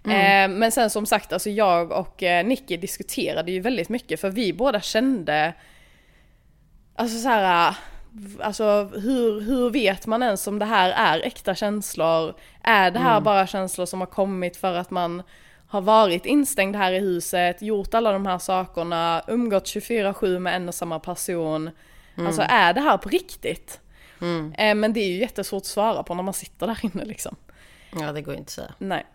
Eh, 0.05 0.47
men 0.47 0.71
sen 0.71 0.89
som 0.89 1.05
sagt, 1.05 1.33
alltså 1.33 1.49
jag 1.49 1.91
och 1.91 2.23
eh, 2.23 2.45
Nicky 2.45 2.77
diskuterade 2.77 3.51
ju 3.51 3.59
väldigt 3.59 3.89
mycket 3.89 4.21
för 4.21 4.29
vi 4.29 4.53
båda 4.53 4.81
kände 4.81 5.53
Alltså 6.95 7.17
så 7.17 7.29
här, 7.29 7.75
alltså 8.39 8.89
hur, 8.93 9.41
hur 9.41 9.69
vet 9.69 10.07
man 10.07 10.23
ens 10.23 10.47
om 10.47 10.59
det 10.59 10.65
här 10.65 10.89
är 10.89 11.25
äkta 11.25 11.55
känslor? 11.55 12.33
Är 12.63 12.91
det 12.91 12.99
här 12.99 13.21
bara 13.21 13.47
känslor 13.47 13.85
som 13.85 13.99
har 13.99 14.07
kommit 14.07 14.57
för 14.57 14.73
att 14.73 14.91
man 14.91 15.23
har 15.67 15.81
varit 15.81 16.25
instängd 16.25 16.75
här 16.75 16.91
i 16.91 16.99
huset, 16.99 17.61
gjort 17.61 17.93
alla 17.93 18.11
de 18.11 18.25
här 18.25 18.37
sakerna, 18.37 19.23
umgått 19.27 19.65
24-7 19.65 20.39
med 20.39 20.55
en 20.55 20.67
och 20.67 20.75
samma 20.75 20.99
person? 20.99 21.69
Alltså 22.27 22.41
är 22.49 22.73
det 22.73 22.81
här 22.81 22.97
på 22.97 23.09
riktigt? 23.09 23.79
Eh, 24.57 24.75
men 24.75 24.93
det 24.93 24.99
är 24.99 25.07
ju 25.07 25.17
jättesvårt 25.17 25.61
att 25.61 25.65
svara 25.65 26.03
på 26.03 26.13
när 26.13 26.23
man 26.23 26.33
sitter 26.33 26.67
där 26.67 26.79
inne 26.81 27.05
liksom. 27.05 27.35
Ja, 27.99 28.11
det 28.11 28.21
går 28.21 28.33
inte 28.33 28.43
att 28.43 28.49
säga. 28.49 28.73
Nej. 28.77 29.05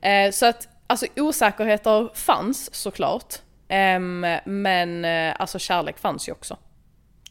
Eh, 0.00 0.30
så 0.30 0.46
att 0.46 0.68
alltså 0.86 1.06
osäkerheter 1.16 2.10
fanns 2.14 2.74
såklart. 2.74 3.34
Ehm, 3.68 4.26
men 4.44 5.04
eh, 5.04 5.34
alltså 5.38 5.58
kärlek 5.58 5.98
fanns 5.98 6.28
ju 6.28 6.32
också. 6.32 6.56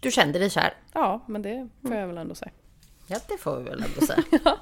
Du 0.01 0.11
kände 0.11 0.39
dig 0.39 0.49
kär? 0.49 0.73
Ja, 0.93 1.23
men 1.27 1.41
det 1.41 1.69
får 1.87 1.95
jag 1.95 2.07
väl 2.07 2.17
ändå 2.17 2.35
säga. 2.35 2.51
Ja, 3.07 3.17
det 3.27 3.37
får 3.37 3.57
vi 3.57 3.63
väl 3.63 3.83
ändå 3.83 4.05
säga. 4.07 4.23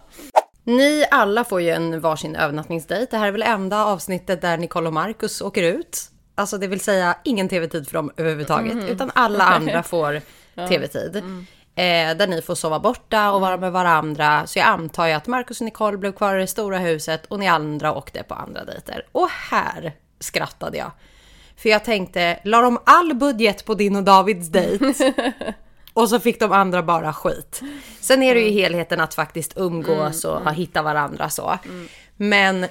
Ni 0.63 1.05
alla 1.11 1.43
får 1.43 1.61
ju 1.61 1.69
en 1.69 1.99
varsin 2.01 2.35
övernattningsdejt. 2.35 3.07
Det 3.11 3.17
här 3.17 3.27
är 3.27 3.31
väl 3.31 3.41
enda 3.43 3.85
avsnittet 3.85 4.41
där 4.41 4.57
Nicole 4.57 4.87
och 4.87 4.93
Marcus 4.93 5.41
åker 5.41 5.63
ut. 5.63 6.11
Alltså 6.35 6.57
det 6.57 6.67
vill 6.67 6.79
säga 6.79 7.17
ingen 7.23 7.49
tv-tid 7.49 7.87
för 7.87 7.93
dem 7.93 8.11
överhuvudtaget. 8.17 8.89
Utan 8.89 9.11
alla 9.15 9.43
andra 9.43 9.83
får 9.83 10.21
tv-tid. 10.69 11.15
Eh, 11.75 12.17
där 12.17 12.27
ni 12.27 12.41
får 12.41 12.55
sova 12.55 12.79
borta 12.79 13.31
och 13.31 13.41
vara 13.41 13.57
med 13.57 13.71
varandra. 13.71 14.47
Så 14.47 14.59
jag 14.59 14.67
antar 14.67 15.07
ju 15.07 15.13
att 15.13 15.27
Marcus 15.27 15.61
och 15.61 15.65
Nicole 15.65 15.97
blev 15.97 16.11
kvar 16.11 16.35
i 16.35 16.39
det 16.39 16.47
stora 16.47 16.77
huset 16.77 17.25
och 17.25 17.39
ni 17.39 17.47
andra 17.47 17.93
åkte 17.95 18.23
på 18.23 18.33
andra 18.33 18.65
dejter. 18.65 19.05
Och 19.11 19.29
här 19.29 19.93
skrattade 20.19 20.77
jag. 20.77 20.91
För 21.61 21.69
jag 21.69 21.83
tänkte, 21.85 22.39
la 22.43 22.61
de 22.61 22.79
all 22.85 23.13
budget 23.15 23.65
på 23.65 23.73
din 23.73 23.95
och 23.95 24.03
Davids 24.03 24.47
dejt? 24.47 24.93
Och 25.93 26.09
så 26.09 26.19
fick 26.19 26.39
de 26.39 26.51
andra 26.51 26.83
bara 26.83 27.13
skit. 27.13 27.61
Sen 27.99 28.23
är 28.23 28.35
det 28.35 28.41
ju 28.41 28.49
helheten 28.51 28.99
att 29.01 29.13
faktiskt 29.13 29.53
umgås 29.57 30.25
och 30.25 30.53
hitta 30.53 30.81
varandra 30.81 31.29
så. 31.29 31.57
Men 32.17 32.65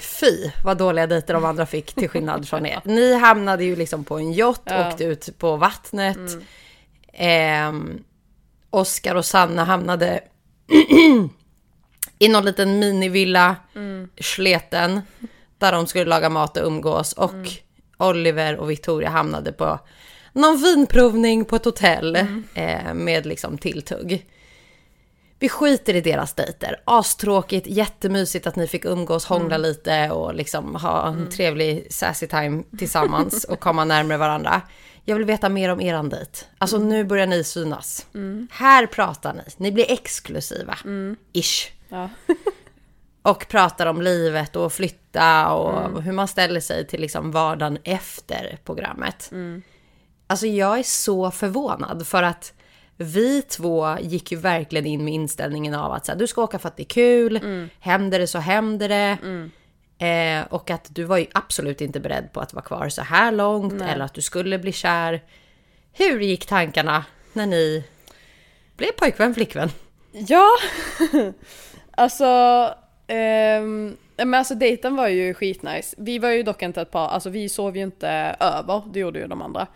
fy 0.00 0.50
vad 0.64 0.78
dåliga 0.78 1.06
dejter 1.06 1.34
de 1.34 1.44
andra 1.44 1.66
fick 1.66 1.92
till 1.94 2.08
skillnad 2.08 2.48
från 2.48 2.66
er. 2.66 2.80
Ni 2.84 3.14
hamnade 3.14 3.64
ju 3.64 3.76
liksom 3.76 4.04
på 4.04 4.18
en 4.18 4.32
yacht, 4.32 4.62
Ja. 4.64 4.88
åkte 4.88 5.04
ut 5.04 5.38
på 5.38 5.56
vattnet. 5.56 6.18
Ehm, 7.12 8.04
Oskar 8.70 9.14
och 9.14 9.24
Sanna 9.24 9.64
hamnade 9.64 10.20
i 12.18 12.28
någon 12.28 12.44
liten 12.44 12.78
minivilla, 12.78 13.56
sleten, 14.20 15.00
där 15.58 15.72
de 15.72 15.86
skulle 15.86 16.04
laga 16.04 16.28
mat 16.28 16.56
och 16.56 16.66
umgås. 16.66 17.12
Och 17.12 17.48
Oliver 17.98 18.56
och 18.56 18.70
Victoria 18.70 19.08
hamnade 19.08 19.52
på 19.52 19.78
någon 20.32 20.62
vinprovning 20.62 21.44
på 21.44 21.56
ett 21.56 21.64
hotell 21.64 22.16
eh, 22.54 22.94
med 22.94 23.26
liksom 23.26 23.58
tilltugg. 23.58 24.26
Vi 25.40 25.48
skiter 25.48 25.94
i 25.94 26.00
deras 26.00 26.34
dejter. 26.34 26.80
Astråkigt, 26.84 27.66
jättemysigt 27.66 28.46
att 28.46 28.56
ni 28.56 28.66
fick 28.66 28.84
umgås, 28.84 29.26
hångla 29.26 29.56
lite 29.58 30.10
och 30.10 30.34
liksom 30.34 30.74
ha 30.74 31.08
en 31.08 31.30
trevlig 31.30 31.86
sassy 31.90 32.26
time 32.26 32.62
tillsammans 32.78 33.44
och 33.48 33.60
komma 33.60 33.84
närmare 33.84 34.18
varandra. 34.18 34.62
Jag 35.04 35.16
vill 35.16 35.24
veta 35.24 35.48
mer 35.48 35.68
om 35.68 35.80
eran 35.80 36.08
dejt. 36.08 36.38
Alltså 36.58 36.78
nu 36.78 37.04
börjar 37.04 37.26
ni 37.26 37.44
synas. 37.44 38.06
Här 38.50 38.86
pratar 38.86 39.34
ni. 39.34 39.42
Ni 39.56 39.72
blir 39.72 39.90
exklusiva. 39.90 40.78
Ish. 41.32 41.70
Ja. 41.88 42.10
Och 43.30 43.48
pratar 43.48 43.86
om 43.86 44.02
livet 44.02 44.56
och 44.56 44.72
flytta 44.72 45.52
och 45.52 46.02
hur 46.02 46.12
man 46.12 46.28
ställer 46.28 46.60
sig 46.60 46.86
till 46.86 47.00
liksom 47.00 47.30
vardagen 47.30 47.78
efter 47.84 48.58
programmet. 48.64 49.30
Alltså 50.26 50.46
jag 50.46 50.78
är 50.78 50.82
så 50.82 51.30
förvånad 51.30 52.06
för 52.06 52.22
att 52.22 52.52
vi 52.96 53.42
två 53.42 53.96
gick 54.00 54.32
ju 54.32 54.38
verkligen 54.38 54.86
in 54.86 55.04
med 55.04 55.14
inställningen 55.14 55.74
av 55.74 55.92
att 55.92 56.06
så 56.06 56.12
här, 56.12 56.18
du 56.18 56.26
ska 56.26 56.42
åka 56.42 56.58
för 56.58 56.68
att 56.68 56.76
det 56.76 56.82
är 56.82 56.84
kul, 56.84 57.40
händer 57.80 58.18
det 58.18 58.26
så 58.26 58.38
händer 58.38 58.88
det. 58.88 59.18
Eh, 60.06 60.46
och 60.52 60.70
att 60.70 60.86
du 60.90 61.04
var 61.04 61.18
ju 61.18 61.26
absolut 61.32 61.80
inte 61.80 62.00
beredd 62.00 62.32
på 62.32 62.40
att 62.40 62.54
vara 62.54 62.64
kvar 62.64 62.88
så 62.88 63.02
här 63.02 63.32
långt 63.32 63.82
eller 63.82 64.04
att 64.04 64.14
du 64.14 64.22
skulle 64.22 64.58
bli 64.58 64.72
kär. 64.72 65.24
Hur 65.92 66.20
gick 66.20 66.46
tankarna 66.46 67.04
när 67.32 67.46
ni 67.46 67.84
blev 68.76 68.92
pojkvän, 68.92 69.34
flickvän? 69.34 69.70
Ja, 70.12 70.48
alltså, 71.90 72.24
ehm, 73.08 73.96
men 74.16 74.34
alltså 74.34 74.54
dejten 74.54 74.96
var 74.96 75.08
ju 75.08 75.34
skitnice. 75.34 75.96
Vi 75.98 76.18
var 76.18 76.30
ju 76.30 76.42
dock 76.42 76.62
inte 76.62 76.80
ett 76.80 76.90
par, 76.90 77.08
alltså 77.08 77.30
vi 77.30 77.48
sov 77.48 77.76
ju 77.76 77.82
inte 77.82 78.36
över, 78.40 78.82
det 78.92 79.00
gjorde 79.00 79.18
ju 79.18 79.26
de 79.26 79.42
andra. 79.42 79.66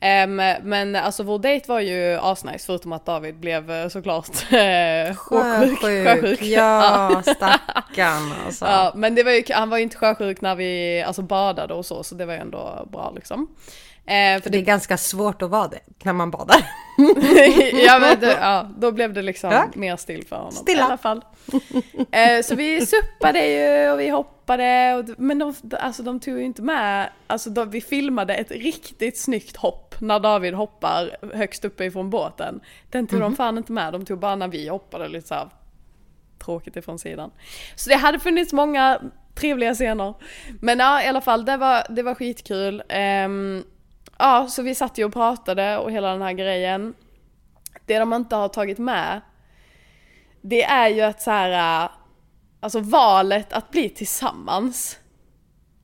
Ehm, 0.00 0.36
men 0.62 0.96
alltså 0.96 1.22
vår 1.22 1.38
dejt 1.38 1.68
var 1.68 1.80
ju 1.80 2.18
asnice 2.20 2.66
förutom 2.66 2.92
att 2.92 3.06
David 3.06 3.34
blev 3.34 3.70
eh, 3.70 3.88
såklart 3.88 4.52
eh, 4.52 5.16
sjösjuk. 5.16 5.78
Sjösjuk. 5.80 6.42
Ja, 6.42 7.22
stackarn 7.22 8.32
alltså. 8.46 8.64
Ja, 8.64 8.92
men 8.94 9.14
det 9.14 9.22
var 9.22 9.32
ju, 9.32 9.42
han 9.50 9.70
var 9.70 9.76
ju 9.76 9.82
inte 9.82 9.96
sjösjuk 9.96 10.40
när 10.40 10.54
vi 10.54 11.02
alltså 11.06 11.22
badade 11.22 11.74
och 11.74 11.86
så, 11.86 12.02
så 12.02 12.14
det 12.14 12.26
var 12.26 12.34
ju 12.34 12.40
ändå 12.40 12.88
bra 12.92 13.12
liksom. 13.16 13.48
Eh, 14.08 14.42
för 14.42 14.50
Det 14.50 14.58
är 14.58 14.62
ganska 14.62 14.96
svårt 14.96 15.42
att 15.42 15.50
vara 15.50 15.68
det 15.68 15.78
när 16.02 16.12
man 16.12 16.30
badar. 16.30 16.56
ja 17.86 17.98
men 17.98 18.20
det, 18.20 18.36
ja, 18.40 18.68
då 18.78 18.92
blev 18.92 19.12
det 19.12 19.22
liksom 19.22 19.50
Ja. 19.50 19.66
mer 19.74 19.96
still 19.96 20.26
för 20.26 20.36
honom. 20.36 20.52
Stilla. 20.52 20.82
I 20.82 20.84
alla 20.84 20.96
fall. 20.98 21.24
Eh, 22.12 22.42
så 22.44 22.54
vi 22.54 22.86
suppade 22.86 23.46
ju 23.46 23.90
och 23.90 24.00
vi 24.00 24.08
hoppade, 24.08 24.94
och, 24.94 25.20
men 25.20 25.38
de, 25.38 25.54
alltså, 25.80 26.02
de 26.02 26.20
tog 26.20 26.38
ju 26.38 26.44
inte 26.44 26.62
med, 26.62 27.08
alltså 27.26 27.50
de, 27.50 27.70
vi 27.70 27.80
filmade 27.80 28.34
ett 28.34 28.50
riktigt 28.50 29.18
snyggt 29.18 29.56
hopp 29.56 29.94
när 30.00 30.20
David 30.20 30.54
hoppar 30.54 31.16
högst 31.34 31.64
uppe 31.64 31.84
ifrån 31.84 32.10
båten. 32.10 32.60
Den 32.90 33.06
tog 33.06 33.20
de 33.20 33.36
fan 33.36 33.58
inte 33.58 33.72
med, 33.72 33.92
de 33.92 34.04
tog 34.06 34.18
bara 34.18 34.36
när 34.36 34.48
vi 34.48 34.68
hoppade 34.68 35.08
lite 35.08 35.28
så 35.28 35.34
här 35.34 35.48
tråkigt 36.44 36.76
ifrån 36.76 36.98
sidan. 36.98 37.30
Så 37.76 37.90
det 37.90 37.96
hade 37.96 38.18
funnits 38.18 38.52
många 38.52 39.00
trevliga 39.34 39.74
scener. 39.74 40.14
Men 40.60 40.78
ja, 40.78 41.02
i 41.02 41.06
alla 41.06 41.20
fall, 41.20 41.44
det 41.44 41.56
var, 41.56 41.86
det 41.90 42.02
var 42.02 42.14
skitkul. 42.14 42.82
Ehm, 42.88 43.64
ja, 44.18 44.46
så 44.48 44.62
vi 44.62 44.74
satt 44.74 44.98
ju 44.98 45.04
och 45.04 45.12
pratade 45.12 45.78
och 45.78 45.92
hela 45.92 46.12
den 46.12 46.22
här 46.22 46.32
grejen. 46.32 46.94
Det 47.86 47.98
de 47.98 48.12
inte 48.12 48.36
har 48.36 48.48
tagit 48.48 48.78
med, 48.78 49.20
det 50.40 50.62
är 50.62 50.88
ju 50.88 51.00
att 51.00 51.22
så 51.22 51.30
här, 51.30 51.84
äh, 51.84 51.90
alltså 52.60 52.80
valet 52.80 53.52
att 53.52 53.70
bli 53.70 53.88
tillsammans. 53.88 54.98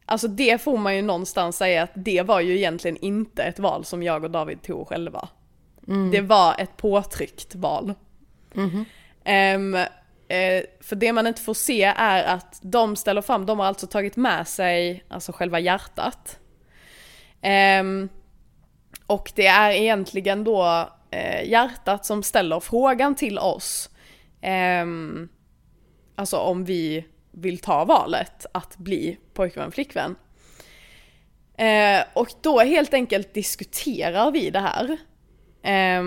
Alltså 0.06 0.28
det 0.28 0.62
får 0.62 0.78
man 0.78 0.96
ju 0.96 1.02
någonstans 1.02 1.56
säga 1.56 1.82
att 1.82 1.92
det 1.94 2.22
var 2.22 2.40
ju 2.40 2.56
egentligen 2.56 2.96
inte 2.96 3.42
ett 3.42 3.58
val 3.58 3.84
som 3.84 4.02
jag 4.02 4.24
och 4.24 4.30
David 4.30 4.62
tog 4.62 4.88
själva. 4.88 5.28
Det 6.12 6.20
var 6.20 6.54
ett 6.58 6.76
påtryckt 6.76 7.54
val. 7.54 7.94
Ehm, 9.24 9.74
eh, 10.28 10.62
för 10.80 10.96
det 10.96 11.12
man 11.12 11.26
inte 11.26 11.40
får 11.40 11.54
se 11.54 11.84
är 11.96 12.24
att 12.24 12.58
de 12.62 12.96
ställer 12.96 13.22
fram, 13.22 13.46
de 13.46 13.58
har 13.58 13.66
alltså 13.66 13.86
tagit 13.86 14.16
med 14.16 14.48
sig 14.48 15.04
alltså 15.08 15.32
själva 15.32 15.60
hjärtat. 15.60 16.38
Ehm, 17.40 18.08
och 19.06 19.32
det 19.34 19.46
är 19.46 19.70
egentligen 19.70 20.44
då 20.44 20.88
eh, 21.10 21.48
hjärtat 21.48 22.06
som 22.06 22.22
ställer 22.22 22.60
frågan 22.60 23.14
till 23.14 23.38
oss. 23.38 23.90
Eh, 24.40 24.86
alltså 26.14 26.36
om 26.36 26.64
vi 26.64 27.04
vill 27.30 27.58
ta 27.58 27.84
valet 27.84 28.46
att 28.52 28.76
bli 28.76 29.18
pojkvän, 29.34 29.72
flickvän. 29.72 30.16
Eh, 31.56 32.04
och 32.12 32.28
då 32.40 32.60
helt 32.60 32.94
enkelt 32.94 33.34
diskuterar 33.34 34.30
vi 34.30 34.50
det 34.50 34.60
här. 34.60 34.96
Eh, 35.62 36.02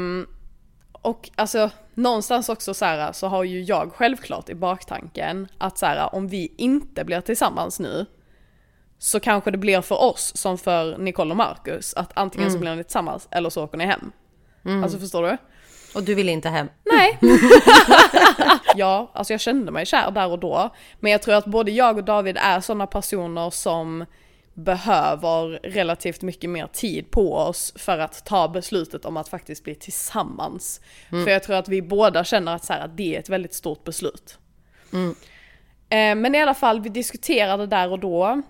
och 0.92 1.30
alltså 1.36 1.70
någonstans 1.94 2.50
också 2.50 2.74
så 2.74 2.86
här 2.86 3.12
så 3.12 3.28
har 3.28 3.44
ju 3.44 3.62
jag 3.62 3.92
självklart 3.94 4.50
i 4.50 4.56
baktanken 4.56 5.48
att 5.58 5.78
så 5.78 5.86
här 5.86 6.16
om 6.16 6.28
vi 6.28 6.54
inte 6.58 7.04
blir 7.04 7.22
tillsammans 7.22 7.80
nu 7.80 8.06
så 9.00 9.20
kanske 9.20 9.52
det 9.52 9.58
blir 9.58 9.82
för 9.82 10.02
oss 10.02 10.38
som 10.38 10.58
för 10.58 10.98
Nicole 10.98 11.32
och 11.32 11.38
Marcus 11.38 11.94
att 11.94 12.12
antingen 12.14 12.52
så 12.52 12.60
blir 12.60 12.76
ni 12.76 12.84
tillsammans 12.84 13.28
eller 13.32 13.50
så 13.50 13.64
åker 13.64 13.78
ni 13.78 13.86
hem. 13.86 14.12
Alltså 14.84 15.00
förstår 15.00 15.24
du? 15.24 15.38
Och 15.96 16.04
du 16.04 16.16
vill 16.16 16.30
inte 16.30 16.50
hem. 16.50 16.68
Nej. 16.92 17.20
ja, 18.76 19.12
alltså 19.14 19.34
jag 19.34 19.42
kände 19.42 19.72
mig 19.72 19.86
kär 19.86 20.12
där 20.12 20.32
och 20.32 20.40
då. 20.40 20.76
Men 21.00 21.12
jag 21.12 21.22
tror 21.22 21.36
att 21.36 21.46
både 21.46 21.72
jag 21.72 21.98
och 21.98 22.04
David 22.04 22.38
är 22.38 22.60
sådana 22.60 22.88
personer 22.88 23.50
som 23.50 24.06
behöver 24.54 25.60
relativt 25.64 26.22
mycket 26.22 26.50
mer 26.50 26.68
tid 26.68 27.12
på 27.12 27.36
oss 27.36 27.74
för 27.76 27.98
att 27.98 28.26
ta 28.26 28.48
beslutet 28.48 29.06
om 29.06 29.18
att 29.18 29.30
faktiskt 29.30 29.64
bli 29.64 29.76
tillsammans. 29.76 30.82
För 31.26 31.32
jag 31.32 31.44
tror 31.44 31.56
att 31.56 31.70
vi 31.70 31.82
båda 31.82 32.24
känner 32.24 32.56
att, 32.56 32.66
så 32.66 32.74
här, 32.74 32.86
att 32.86 32.98
det 32.98 33.16
är 33.16 33.20
ett 33.20 33.30
väldigt 33.30 33.54
stort 33.54 33.84
beslut. 33.84 34.38
Eh, 35.90 36.16
men 36.16 36.36
i 36.36 36.42
alla 36.42 36.54
fall, 36.54 36.82
vi 36.82 36.90
diskuterade 36.90 37.68
där 37.68 37.92
och 37.92 38.00
då. 38.00 38.42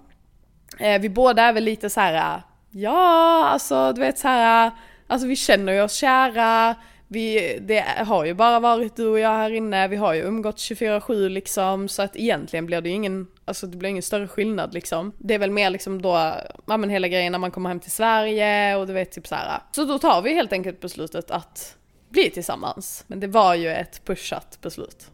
Eh, 0.80 1.02
vi 1.02 1.10
båda 1.10 1.44
är 1.44 1.54
väl 1.54 1.64
lite 1.64 1.90
så 1.90 2.00
här, 2.00 2.36
eh, 2.36 2.42
ja, 2.72 3.46
alltså 3.48 3.94
du 3.94 4.02
vet 4.02 4.18
så 4.18 4.28
här, 4.28 4.68
eh, 4.68 4.74
alltså 5.08 5.28
vi 5.28 5.36
känner 5.36 5.74
ju 5.74 5.82
oss 5.82 5.94
kära. 5.94 6.76
Vi, 7.10 7.58
det 7.62 7.86
har 8.08 8.26
ju 8.26 8.34
bara 8.34 8.60
varit 8.60 8.96
du 8.96 9.08
och 9.08 9.20
jag 9.20 9.30
här 9.30 9.52
inne, 9.52 9.88
vi 9.88 9.96
har 9.96 10.14
ju 10.14 10.22
umgått 10.22 10.58
24-7 10.58 11.30
liksom, 11.30 11.88
så 11.88 12.02
att 12.02 12.16
egentligen 12.16 12.66
blir 12.66 12.82
det 12.82 12.90
ju 12.90 12.96
ingen, 12.96 13.28
alltså 13.46 13.68
det 13.68 13.78
blir 13.78 13.90
ingen 13.90 14.04
större 14.04 14.28
skillnad 14.28 14.74
liksom. 14.74 15.14
Det 15.18 15.34
är 15.34 15.40
väl 15.40 15.52
mer 15.52 15.70
liksom 15.70 16.02
då, 16.02 16.34
ja 16.66 16.78
men 16.78 16.90
hela 16.90 17.08
grejen 17.08 17.32
när 17.32 17.40
man 17.40 17.52
kommer 17.52 17.70
hem 17.70 17.80
till 17.80 17.92
Sverige 17.92 18.76
och 18.76 18.88
du 18.88 18.94
vet 18.94 19.12
typ 19.12 19.28
så 19.28 19.36
här. 19.36 19.56
Eh. 19.56 19.62
Så 19.72 19.86
då 19.86 20.00
tar 20.00 20.22
vi 20.22 20.34
helt 20.34 20.54
enkelt 20.54 20.80
beslutet 20.80 21.32
att 21.32 21.78
bli 22.10 22.30
tillsammans. 22.30 23.04
Men 23.08 23.20
det 23.20 23.28
var 23.28 23.56
ju 23.56 23.70
ett 23.70 24.06
pushat 24.06 24.58
beslut. 24.62 25.12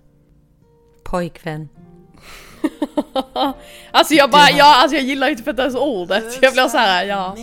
Pojkvän. 1.04 1.70
Alltså 3.92 4.14
jag 4.14 4.30
bara, 4.30 4.50
ja 4.50 4.76
alltså 4.76 4.96
jag 4.98 5.06
gillar 5.06 5.30
inte 5.30 5.44
för 5.44 5.60
ens 5.60 5.76
ordet. 5.76 6.24
Jag 6.42 6.54
blir 6.54 6.68
så 6.68 6.78
här, 6.78 7.06
ja. 7.06 7.36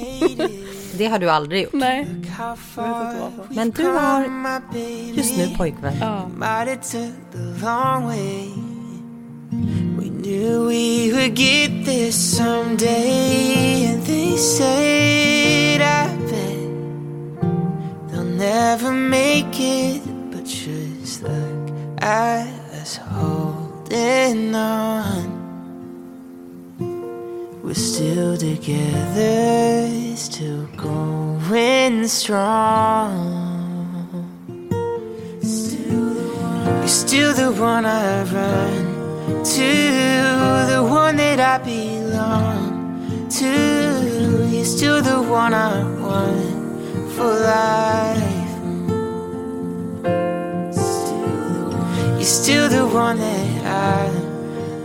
Det 0.98 1.06
har 1.06 1.18
du 1.18 1.30
aldrig 1.30 1.62
gjort. 1.62 1.72
Nej. 1.72 2.06
How 2.38 2.56
far 2.56 3.30
Men 3.48 3.70
du 3.70 3.84
har 3.86 4.30
just 5.14 5.36
nu 5.36 5.48
pojkvän. 5.56 5.92
Might 6.36 6.68
have 6.68 6.76
took 6.76 7.32
the 7.32 7.64
long 7.66 8.06
way 8.06 8.48
We 9.98 10.08
knew 10.22 10.68
we 10.68 11.12
would 11.12 11.38
get 11.38 11.84
there 11.86 12.12
someday 12.12 13.86
And 13.86 14.06
they 14.06 14.36
said 14.36 15.80
I 15.80 16.08
bet 16.30 16.70
They'll 18.10 18.24
never 18.24 18.90
make 18.92 19.60
it 19.60 20.02
But 20.32 20.46
just 20.46 21.22
look 21.22 21.70
at 22.02 22.46
us 22.82 22.96
holding 23.90 24.54
on 24.54 25.40
We're 27.62 27.74
still 27.74 28.36
together, 28.36 30.16
still 30.16 30.66
going 30.76 32.06
strong. 32.08 33.48
You're 35.42 36.88
still 36.88 37.34
the 37.34 37.52
one 37.52 37.84
I 37.84 38.22
run 38.24 39.44
to, 39.44 39.72
the 40.72 40.82
one 40.88 41.16
that 41.16 41.40
I 41.40 41.58
belong 41.58 43.28
to. 43.28 44.48
You're 44.50 44.64
still 44.64 45.02
the 45.02 45.22
one 45.22 45.54
I 45.54 45.82
want 46.00 47.12
for 47.12 47.24
life. 47.24 48.39
Still 52.30 52.68
the 52.68 52.82
one 52.82 53.18
that 53.18 53.66
I 53.66 54.08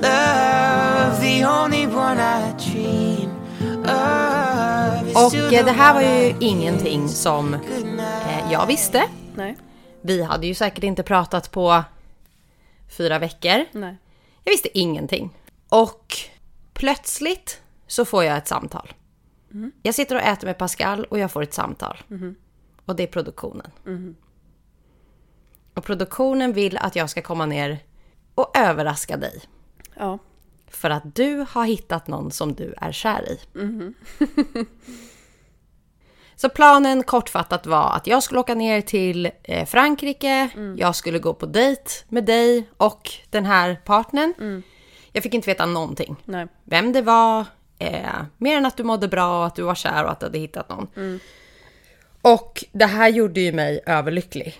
love, 0.01 1.21
the 1.21 1.45
only 1.45 1.85
one 1.85 2.19
I 2.19 2.53
dream 2.57 3.29
of. 3.83 5.25
Och 5.25 5.53
eh, 5.53 5.65
det 5.65 5.71
här 5.71 5.93
var 5.93 6.01
ju 6.01 6.07
I 6.07 6.35
ingenting 6.39 7.09
som 7.09 7.53
eh, 7.53 8.51
jag 8.51 8.67
visste. 8.67 9.03
Nej. 9.35 9.57
Vi 10.01 10.23
hade 10.23 10.47
ju 10.47 10.53
säkert 10.53 10.83
inte 10.83 11.03
pratat 11.03 11.51
på 11.51 11.83
fyra 12.97 13.19
veckor. 13.19 13.65
Nej. 13.71 13.97
Jag 14.43 14.51
visste 14.51 14.77
ingenting. 14.77 15.29
Och 15.69 16.13
plötsligt 16.73 17.61
så 17.87 18.05
får 18.05 18.23
jag 18.23 18.37
ett 18.37 18.47
samtal. 18.47 18.93
Jag 19.81 19.95
sitter 19.95 20.15
och 20.15 20.21
äter 20.21 20.47
med 20.47 20.57
Pascal 20.57 21.03
och 21.05 21.19
jag 21.19 21.31
får 21.31 21.43
ett 21.43 21.53
samtal. 21.53 21.97
Och 22.85 22.95
det 22.95 23.03
är 23.03 23.07
produktionen. 23.07 23.71
Och 25.75 25.83
produktionen 25.83 26.53
vill 26.53 26.77
att 26.77 26.95
jag 26.95 27.09
ska 27.09 27.21
komma 27.21 27.45
ner 27.45 27.79
och 28.35 28.57
överraska 28.57 29.17
dig. 29.17 29.41
Ja. 29.95 30.19
För 30.67 30.89
att 30.89 31.15
du 31.15 31.45
har 31.49 31.65
hittat 31.65 32.07
någon 32.07 32.31
som 32.31 32.53
du 32.55 32.73
är 32.77 32.91
kär 32.91 33.31
i. 33.31 33.39
Så 36.35 36.49
planen 36.49 37.03
kortfattat 37.03 37.65
var 37.65 37.91
att 37.95 38.07
jag 38.07 38.23
skulle 38.23 38.39
åka 38.39 38.55
ner 38.55 38.81
till 38.81 39.31
eh, 39.43 39.65
Frankrike, 39.65 40.49
jag 40.77 40.95
skulle 40.95 41.19
gå 41.19 41.33
på 41.33 41.45
dejt 41.45 41.91
med 42.09 42.25
dig 42.25 42.69
och 42.77 43.11
den 43.29 43.45
här 43.45 43.81
partnern. 43.85 44.33
Jag 45.11 45.23
fick 45.23 45.33
inte 45.33 45.49
veta 45.49 45.65
någonting. 45.65 46.15
Nej. 46.25 46.47
Vem 46.63 46.93
det 46.93 47.01
var, 47.01 47.45
eh, 47.79 48.09
mer 48.37 48.57
än 48.57 48.65
att 48.65 48.77
du 48.77 48.83
mådde 48.83 49.07
bra 49.07 49.39
och 49.39 49.45
att 49.45 49.55
du 49.55 49.61
var 49.61 49.75
kär 49.75 50.03
och 50.03 50.11
att 50.11 50.19
du 50.19 50.25
hade 50.25 50.39
hittat 50.39 50.69
någon. 50.69 50.87
Och 52.21 52.63
det 52.71 52.85
här 52.85 53.09
gjorde 53.09 53.41
ju 53.41 53.51
mig 53.51 53.81
överlycklig. 53.85 54.59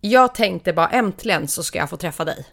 Jag 0.00 0.34
tänkte 0.34 0.72
bara 0.72 0.88
äntligen 0.88 1.48
så 1.48 1.62
ska 1.62 1.78
jag 1.78 1.90
få 1.90 1.96
träffa 1.96 2.24
dig. 2.24 2.46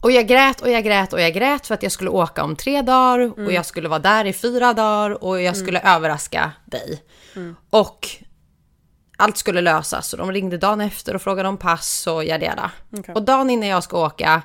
Och 0.00 0.10
jag 0.10 0.26
grät 0.28 0.60
och 0.60 0.70
jag 0.70 0.84
grät 0.84 1.12
och 1.12 1.20
jag 1.20 1.34
grät 1.34 1.66
för 1.66 1.74
att 1.74 1.82
jag 1.82 1.92
skulle 1.92 2.10
åka 2.10 2.44
om 2.44 2.56
tre 2.56 2.82
dagar 2.82 3.38
och 3.46 3.52
jag 3.52 3.66
skulle 3.66 3.88
vara 3.88 3.98
där 3.98 4.24
i 4.24 4.32
fyra 4.32 4.72
dagar 4.72 5.24
och 5.24 5.40
jag 5.40 5.56
skulle 5.56 5.80
överraska 5.80 6.52
dig. 6.64 7.02
Och 7.70 8.08
allt 9.16 9.36
skulle 9.36 9.60
lösas 9.60 10.12
och 10.12 10.18
de 10.18 10.32
ringde 10.32 10.58
dagen 10.58 10.80
efter 10.80 11.14
och 11.14 11.22
frågade 11.22 11.48
om 11.48 11.56
pass 11.56 12.06
och 12.06 12.24
yada. 12.24 12.70
Okej. 12.98 13.14
Och 13.14 13.22
dagen 13.22 13.50
innan 13.50 13.68
jag 13.68 13.84
ska 13.84 14.04
åka 14.06 14.42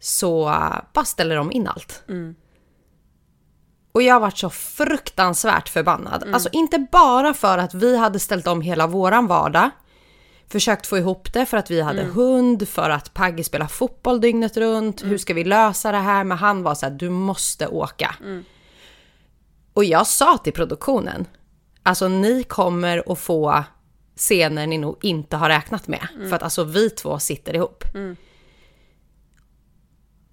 så 0.00 0.44
bara 0.92 1.04
ställer 1.04 1.36
de 1.36 1.52
in 1.52 1.68
allt. 1.68 2.02
Och 3.92 4.02
jag 4.02 4.20
varit 4.20 4.38
så 4.38 4.50
fruktansvärt 4.50 5.68
förbannad. 5.68 6.24
Alltså 6.34 6.48
inte 6.52 6.78
bara 6.92 7.34
för 7.34 7.58
att 7.58 7.74
vi 7.74 7.96
hade 7.96 8.18
ställt 8.18 8.46
om 8.46 8.60
hela 8.60 8.86
våran 8.86 9.26
vardag, 9.26 9.70
försökt 10.50 10.86
få 10.86 10.98
ihop 10.98 11.32
det 11.32 11.46
för 11.46 11.56
att 11.56 11.70
vi 11.70 11.80
hade 11.80 12.02
hund, 12.02 12.68
för 12.68 12.90
att 12.90 13.14
Pagge 13.14 13.44
spelar 13.44 13.66
fotboll 13.66 14.20
dygnet 14.20 14.56
runt. 14.56 15.04
Hur 15.04 15.18
ska 15.18 15.34
vi 15.34 15.44
lösa 15.44 15.92
det 15.92 15.98
här? 15.98 16.24
Men 16.24 16.38
han 16.38 16.62
var 16.62 16.74
så 16.74 16.86
här, 16.86 16.92
du 16.92 17.10
måste 17.10 17.66
åka. 17.66 18.14
Och 19.72 19.84
jag 19.84 20.06
sa 20.06 20.38
till 20.38 20.52
produktionen, 20.52 21.26
alltså 21.82 22.08
ni 22.08 22.42
kommer 22.42 23.12
att 23.12 23.18
få 23.18 23.64
scener 24.16 24.66
ni 24.66 24.78
nog 24.78 24.98
inte 25.02 25.36
har 25.36 25.48
räknat 25.48 25.88
med. 25.88 26.06
För 26.28 26.36
att 26.36 26.42
alltså 26.42 26.64
vi 26.64 26.90
två 26.90 27.18
sitter 27.18 27.54
ihop. 27.54 27.84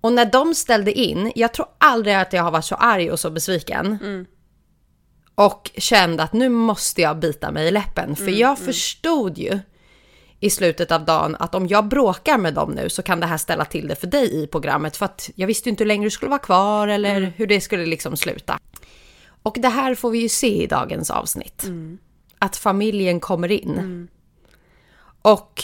Och 0.02 0.14
när 0.14 0.26
de 0.26 0.56
ställde 0.56 0.92
in, 0.94 1.32
jag 1.36 1.54
tror 1.54 1.68
aldrig 1.78 2.16
att 2.16 2.34
jag 2.34 2.44
har 2.44 2.52
varit 2.52 2.66
så 2.66 2.76
arg 2.76 3.12
och 3.12 3.20
så 3.20 3.30
besviken. 3.30 3.98
Och 5.36 5.72
kände 5.78 6.24
att 6.24 6.34
nu 6.34 6.50
måste 6.50 7.02
jag 7.02 7.20
bita 7.20 7.52
mig 7.52 7.68
i 7.68 7.72
läppen. 7.72 8.16
För 8.16 8.30
jag 8.30 8.60
förstod 8.60 9.38
ju 9.38 9.60
i 10.40 10.50
slutet 10.50 10.92
av 10.92 11.06
dagen 11.06 11.36
att 11.40 11.56
om 11.56 11.68
jag 11.68 11.88
bråkar 11.88 12.38
med 12.38 12.54
dem 12.54 12.72
nu 12.72 12.90
så 12.90 13.04
kan 13.04 13.20
det 13.20 13.26
här 13.26 13.38
ställa 13.38 13.66
till 13.66 13.88
det 13.88 13.96
för 13.96 14.08
dig 14.08 14.44
i 14.44 14.48
programmet. 14.48 14.98
För 14.98 15.06
att 15.06 15.30
jag 15.36 15.48
visste 15.48 15.70
inte 15.70 15.84
hur 15.84 15.88
länge 15.88 16.06
du 16.06 16.10
skulle 16.10 16.30
vara 16.30 16.40
kvar 16.40 16.88
eller 16.88 17.34
hur 17.36 17.48
det 17.48 17.62
skulle 17.62 17.86
liksom 17.86 18.18
sluta. 18.18 18.60
Och 19.44 19.58
det 19.60 19.70
här 19.70 19.96
får 19.96 20.12
vi 20.12 20.20
ju 20.20 20.30
se 20.30 20.64
i 20.64 20.68
dagens 20.68 21.12
avsnitt. 21.12 21.66
Att 22.40 22.56
familjen 22.56 23.20
kommer 23.20 23.52
in. 23.52 24.08
Och 25.22 25.64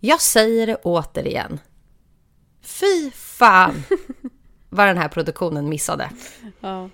jag 0.00 0.20
säger 0.20 0.66
det 0.66 0.76
återigen. 0.76 1.60
Fy 2.62 3.10
fan 3.10 3.82
vad 4.68 4.86
den 4.86 4.98
här 4.98 5.08
produktionen 5.08 5.68
missade. 5.68 6.10
Ja. 6.60 6.88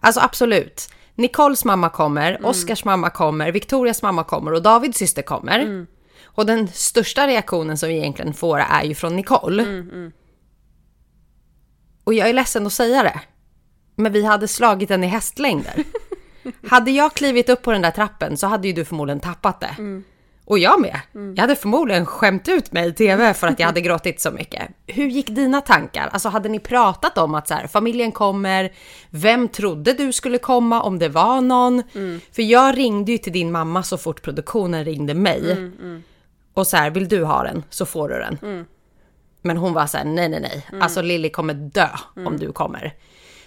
Alltså 0.00 0.20
absolut. 0.20 0.88
Nicoles 1.14 1.64
mamma 1.64 1.88
kommer, 1.88 2.46
Oscars 2.46 2.84
mamma 2.84 3.10
kommer, 3.10 3.52
Victorias 3.52 4.02
mamma 4.02 4.24
kommer 4.24 4.52
och 4.52 4.62
Davids 4.62 4.98
syster 4.98 5.22
kommer. 5.22 5.86
Och 6.24 6.46
den 6.46 6.68
största 6.68 7.26
reaktionen 7.26 7.78
som 7.78 7.88
vi 7.88 7.96
egentligen 7.96 8.34
får 8.34 8.58
är 8.58 8.82
ju 8.84 8.94
från 8.94 9.16
Nicole. 9.16 9.62
Och 12.04 12.14
jag 12.14 12.28
är 12.28 12.32
ledsen 12.32 12.66
att 12.66 12.72
säga 12.72 13.02
det. 13.02 13.20
Men 13.96 14.12
vi 14.12 14.24
hade 14.24 14.48
slagit 14.48 14.88
den 14.88 15.04
i 15.04 15.06
hästlängder. 15.06 15.72
hade 16.68 16.90
jag 16.90 17.14
klivit 17.14 17.48
upp 17.48 17.62
på 17.62 17.72
den 17.72 17.82
där 17.82 17.90
trappen 17.90 18.36
så 18.36 18.46
hade 18.46 18.68
ju 18.68 18.74
du 18.74 18.84
förmodligen 18.84 19.20
tappat 19.20 19.60
det. 19.60 19.76
Och 20.44 20.58
jag 20.58 20.80
med. 20.80 21.00
Jag 21.36 21.40
hade 21.42 21.56
förmodligen 21.56 22.06
skämt 22.06 22.48
ut 22.48 22.72
mig 22.72 22.88
i 22.88 22.92
tv 22.92 23.34
för 23.34 23.46
att 23.46 23.58
jag 23.58 23.66
hade 23.66 23.80
gråtit 23.80 24.20
så 24.20 24.30
mycket. 24.30 24.62
Hur 24.86 25.06
gick 25.06 25.26
dina 25.28 25.60
tankar? 25.60 26.08
Alltså 26.12 26.28
hade 26.28 26.48
ni 26.48 26.58
pratat 26.58 27.18
om 27.18 27.34
att 27.34 27.48
så 27.48 27.54
här, 27.54 27.66
familjen 27.66 28.12
kommer, 28.12 28.72
vem 29.10 29.48
trodde 29.48 29.92
du 29.92 30.12
skulle 30.12 30.38
komma 30.38 30.82
om 30.82 30.98
det 30.98 31.08
var 31.08 31.40
någon? 31.40 31.82
För 32.32 32.42
jag 32.42 32.78
ringde 32.78 33.12
ju 33.12 33.18
till 33.18 33.32
din 33.32 33.52
mamma 33.52 33.82
så 33.82 33.98
fort 33.98 34.22
produktionen 34.22 34.84
ringde 34.84 35.14
mig. 35.14 35.70
Och 36.54 36.66
så 36.66 36.76
här, 36.76 36.90
vill 36.90 37.08
du 37.08 37.24
ha 37.24 37.42
den 37.42 37.64
så 37.70 37.86
får 37.86 38.08
du 38.08 38.18
den. 38.18 38.66
Men 39.42 39.56
hon 39.56 39.72
var 39.72 39.86
så 39.86 39.96
här, 39.98 40.04
nej 40.04 40.28
nej 40.28 40.40
nej, 40.40 40.66
alltså 40.80 41.02
Lilly 41.02 41.30
kommer 41.30 41.54
dö 41.54 41.88
om 42.26 42.36
du 42.38 42.52
kommer. 42.52 42.94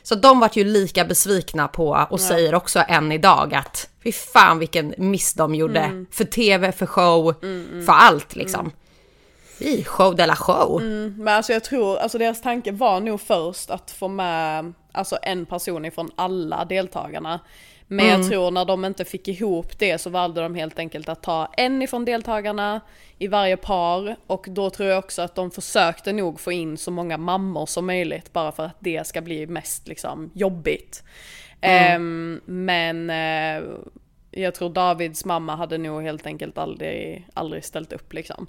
Så 0.03 0.15
de 0.15 0.39
vart 0.39 0.55
ju 0.55 0.63
lika 0.63 1.05
besvikna 1.05 1.67
på 1.67 2.07
och 2.09 2.19
säger 2.19 2.55
också 2.55 2.83
än 2.87 3.11
idag 3.11 3.53
att 3.53 3.89
fy 4.03 4.11
fan 4.11 4.59
vilken 4.59 4.93
miss 4.97 5.33
de 5.33 5.55
gjorde. 5.55 6.05
För 6.11 6.23
tv, 6.23 6.71
för 6.71 6.85
show, 6.85 7.33
för 7.85 7.93
allt 7.93 8.35
liksom. 8.35 8.71
I 9.59 9.83
show 9.83 10.15
de 10.15 10.25
la 10.25 10.35
show. 10.35 10.81
Men 11.17 11.27
alltså 11.27 11.53
jag 11.53 11.63
tror, 11.63 11.97
alltså 11.97 12.17
deras 12.17 12.41
tanke 12.41 12.71
var 12.71 12.99
nog 12.99 13.21
först 13.21 13.69
att 13.69 13.91
få 13.91 14.07
med 14.07 14.73
alltså 14.91 15.17
en 15.21 15.45
person 15.45 15.85
ifrån 15.85 16.11
alla 16.15 16.65
deltagarna. 16.65 17.39
Men 17.87 18.07
jag 18.07 18.27
tror 18.29 18.51
när 18.51 18.65
de 18.65 18.85
inte 18.85 19.05
fick 19.05 19.27
ihop 19.27 19.79
det 19.79 19.97
så 19.97 20.09
valde 20.09 20.41
de 20.41 20.55
helt 20.55 20.79
enkelt 20.79 21.09
att 21.09 21.23
ta 21.23 21.53
en 21.57 21.81
ifrån 21.81 22.05
deltagarna 22.05 22.81
i 23.17 23.27
varje 23.27 23.57
par 23.57 24.15
och 24.27 24.45
då 24.49 24.69
tror 24.69 24.89
jag 24.89 24.99
också 24.99 25.21
att 25.21 25.35
de 25.35 25.51
försökte 25.51 26.13
nog 26.13 26.39
få 26.39 26.51
in 26.51 26.77
så 26.77 26.91
många 26.91 27.17
mammor 27.17 27.65
som 27.65 27.85
möjligt 27.85 28.33
bara 28.33 28.51
för 28.51 28.65
att 28.65 28.77
det 28.79 29.07
ska 29.07 29.21
bli 29.21 29.47
mest 29.47 29.87
liksom 29.87 30.31
jobbigt. 30.33 31.03
Ehm, 31.61 32.41
men 32.45 33.09
eh, 33.09 33.63
jag 34.31 34.55
tror 34.55 34.69
Davids 34.69 35.25
mamma 35.25 35.55
hade 35.55 35.77
nog 35.77 36.03
helt 36.03 36.25
enkelt 36.25 36.57
aldrig, 36.57 37.27
aldrig 37.33 37.65
ställt 37.65 37.93
upp 37.93 38.13
liksom. 38.13 38.47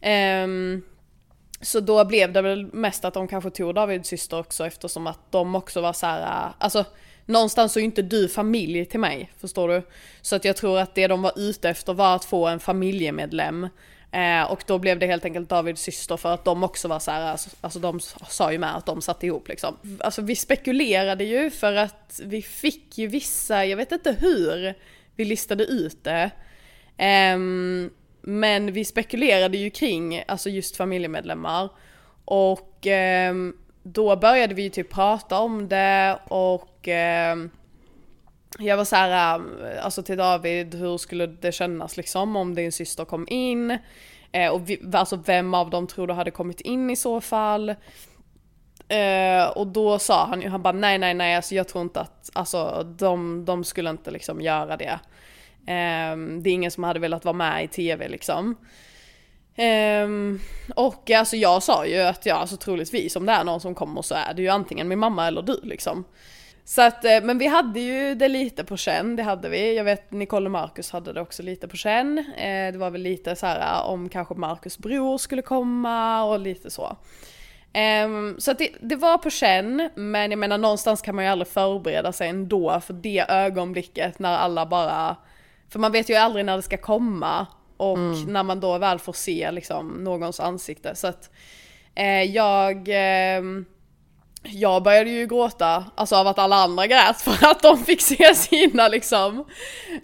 Ehm, 0.00 0.82
så 1.60 1.80
då 1.80 2.04
blev 2.04 2.32
det 2.32 2.42
väl 2.42 2.66
mest 2.72 3.04
att 3.04 3.14
de 3.14 3.28
kanske 3.28 3.50
tog 3.50 3.74
Davids 3.74 4.08
syster 4.08 4.38
också 4.38 4.66
eftersom 4.66 5.06
att 5.06 5.32
de 5.32 5.54
också 5.54 5.80
var 5.80 5.92
så 5.92 6.06
här, 6.06 6.46
äh, 6.46 6.52
alltså 6.58 6.84
någonstans 7.26 7.72
så 7.72 7.78
är 7.78 7.80
ju 7.80 7.84
inte 7.84 8.02
du 8.02 8.28
familj 8.28 8.84
till 8.84 9.00
mig, 9.00 9.32
förstår 9.40 9.68
du? 9.68 9.82
Så 10.22 10.36
att 10.36 10.44
jag 10.44 10.56
tror 10.56 10.78
att 10.78 10.94
det 10.94 11.06
de 11.06 11.22
var 11.22 11.32
ute 11.36 11.68
efter 11.68 11.94
var 11.94 12.16
att 12.16 12.24
få 12.24 12.46
en 12.46 12.60
familjemedlem. 12.60 13.68
Eh, 14.12 14.42
och 14.42 14.64
då 14.66 14.78
blev 14.78 14.98
det 14.98 15.06
helt 15.06 15.24
enkelt 15.24 15.48
Davids 15.48 15.82
syster 15.82 16.16
för 16.16 16.34
att 16.34 16.44
de 16.44 16.64
också 16.64 16.88
var 16.88 16.98
så 16.98 17.10
här, 17.10 17.30
alltså, 17.30 17.50
alltså 17.60 17.78
de 17.78 18.00
sa 18.28 18.52
ju 18.52 18.58
med 18.58 18.76
att 18.76 18.86
de 18.86 19.02
satt 19.02 19.22
ihop 19.22 19.48
liksom. 19.48 19.76
Alltså 20.00 20.22
vi 20.22 20.36
spekulerade 20.36 21.24
ju 21.24 21.50
för 21.50 21.72
att 21.72 22.20
vi 22.24 22.42
fick 22.42 22.98
ju 22.98 23.06
vissa, 23.06 23.64
jag 23.64 23.76
vet 23.76 23.92
inte 23.92 24.12
hur 24.12 24.74
vi 25.16 25.24
listade 25.24 25.64
ut 25.64 26.04
det. 26.04 26.30
Eh, 26.96 27.38
men 28.22 28.72
vi 28.72 28.84
spekulerade 28.84 29.56
ju 29.56 29.70
kring 29.70 30.22
alltså 30.28 30.50
just 30.50 30.76
familjemedlemmar. 30.76 31.68
Och 32.24 32.86
eh, 32.86 33.34
då 33.84 34.16
började 34.16 34.54
vi 34.54 34.62
ju 34.62 34.70
typ 34.70 34.90
prata 34.90 35.38
om 35.38 35.68
det 35.68 36.18
och 36.28 36.88
eh, 36.88 37.36
jag 38.58 38.76
var 38.76 38.84
så 38.84 38.96
här, 38.96 39.36
ehm, 39.36 39.50
alltså 39.82 40.02
till 40.02 40.16
David, 40.16 40.74
hur 40.74 40.98
skulle 40.98 41.26
det 41.26 41.52
kännas 41.52 41.96
liksom 41.96 42.36
om 42.36 42.54
din 42.54 42.72
syster 42.72 43.04
kom 43.04 43.26
in? 43.30 43.78
Eh, 44.32 44.50
och 44.50 44.70
vi, 44.70 44.80
alltså 44.92 45.16
vem 45.16 45.54
av 45.54 45.70
dem 45.70 45.86
tror 45.86 46.06
du 46.06 46.12
hade 46.12 46.30
kommit 46.30 46.60
in 46.60 46.90
i 46.90 46.96
så 46.96 47.20
fall? 47.20 47.68
Eh, 48.88 49.46
och 49.54 49.66
då 49.66 49.98
sa 49.98 50.26
han 50.26 50.40
ju, 50.40 50.48
han 50.48 50.62
bara 50.62 50.72
nej 50.72 50.98
nej 50.98 51.14
nej, 51.14 51.36
alltså 51.36 51.54
jag 51.54 51.68
tror 51.68 51.82
inte 51.82 52.00
att, 52.00 52.30
alltså 52.32 52.82
de, 52.98 53.44
de 53.44 53.64
skulle 53.64 53.90
inte 53.90 54.10
liksom 54.10 54.40
göra 54.40 54.76
det. 54.76 54.98
Ehm, 55.66 56.42
det 56.42 56.50
är 56.50 56.54
ingen 56.54 56.70
som 56.70 56.84
hade 56.84 57.00
velat 57.00 57.24
vara 57.24 57.36
med 57.36 57.64
i 57.64 57.68
tv 57.68 58.08
liksom. 58.08 58.56
Um, 59.56 60.40
och 60.76 61.10
alltså 61.10 61.36
jag 61.36 61.62
sa 61.62 61.86
ju 61.86 62.00
att 62.00 62.26
ja, 62.26 62.34
alltså 62.34 62.56
troligtvis 62.56 63.16
om 63.16 63.26
det 63.26 63.32
är 63.32 63.44
någon 63.44 63.60
som 63.60 63.74
kommer 63.74 64.02
så 64.02 64.14
är 64.14 64.34
det 64.34 64.42
ju 64.42 64.48
antingen 64.48 64.88
min 64.88 64.98
mamma 64.98 65.26
eller 65.26 65.42
du 65.42 65.60
liksom. 65.62 66.04
Så 66.64 66.82
att, 66.82 67.04
eh, 67.04 67.22
men 67.22 67.38
vi 67.38 67.46
hade 67.46 67.80
ju 67.80 68.14
det 68.14 68.28
lite 68.28 68.64
på 68.64 68.76
känn, 68.76 69.16
det 69.16 69.22
hade 69.22 69.48
vi. 69.48 69.76
Jag 69.76 69.84
vet 69.84 70.12
Nicole 70.12 70.44
och 70.44 70.50
Marcus 70.50 70.90
hade 70.90 71.12
det 71.12 71.20
också 71.20 71.42
lite 71.42 71.68
på 71.68 71.76
känn. 71.76 72.18
Eh, 72.18 72.72
det 72.72 72.78
var 72.78 72.90
väl 72.90 73.00
lite 73.00 73.36
så 73.36 73.46
här 73.46 73.80
eh, 73.80 73.90
om 73.90 74.08
kanske 74.08 74.34
Marcus 74.34 74.78
bror 74.78 75.18
skulle 75.18 75.42
komma 75.42 76.24
och 76.24 76.40
lite 76.40 76.70
så. 76.70 76.96
Ehm, 77.72 78.36
så 78.38 78.50
att 78.50 78.58
det, 78.58 78.68
det 78.80 78.96
var 78.96 79.18
på 79.18 79.30
känn, 79.30 79.90
men 79.94 80.30
jag 80.30 80.38
menar 80.38 80.58
någonstans 80.58 81.02
kan 81.02 81.14
man 81.14 81.24
ju 81.24 81.30
aldrig 81.30 81.48
förbereda 81.48 82.12
sig 82.12 82.28
ändå 82.28 82.80
för 82.80 82.94
det 82.94 83.24
ögonblicket 83.28 84.18
när 84.18 84.36
alla 84.36 84.66
bara, 84.66 85.16
för 85.68 85.78
man 85.78 85.92
vet 85.92 86.10
ju 86.10 86.14
aldrig 86.14 86.44
när 86.44 86.56
det 86.56 86.62
ska 86.62 86.76
komma 86.76 87.46
och 87.76 87.98
när 88.26 88.42
man 88.42 88.60
då 88.60 88.78
väl 88.78 88.98
får 88.98 89.12
se 89.12 89.50
liksom 89.50 89.88
någons 90.04 90.40
ansikte. 90.40 90.94
Så 90.94 91.06
att 91.06 91.30
eh, 91.94 92.22
jag, 92.22 92.88
ehm, 92.90 93.64
jag 94.42 94.82
började 94.82 95.10
ju 95.10 95.26
gråta, 95.26 95.84
alltså 95.94 96.16
av 96.16 96.26
att 96.26 96.38
alla 96.38 96.56
andra 96.56 96.86
grät 96.86 97.20
för 97.20 97.46
att 97.46 97.62
de 97.62 97.84
fick 97.84 98.02
se 98.02 98.34
sina 98.34 98.88
liksom. 98.88 99.44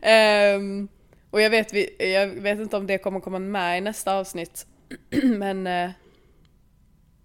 Ehm, 0.03 0.89
och 1.31 1.41
jag 1.41 1.51
vet, 1.51 1.73
jag 1.99 2.27
vet 2.27 2.59
inte 2.59 2.77
om 2.77 2.87
det 2.87 2.99
kommer 2.99 3.21
komma 3.21 3.39
med 3.39 3.79
i 3.79 3.81
nästa 3.81 4.15
avsnitt. 4.15 4.67
Men 5.23 5.67
eh, 5.67 5.91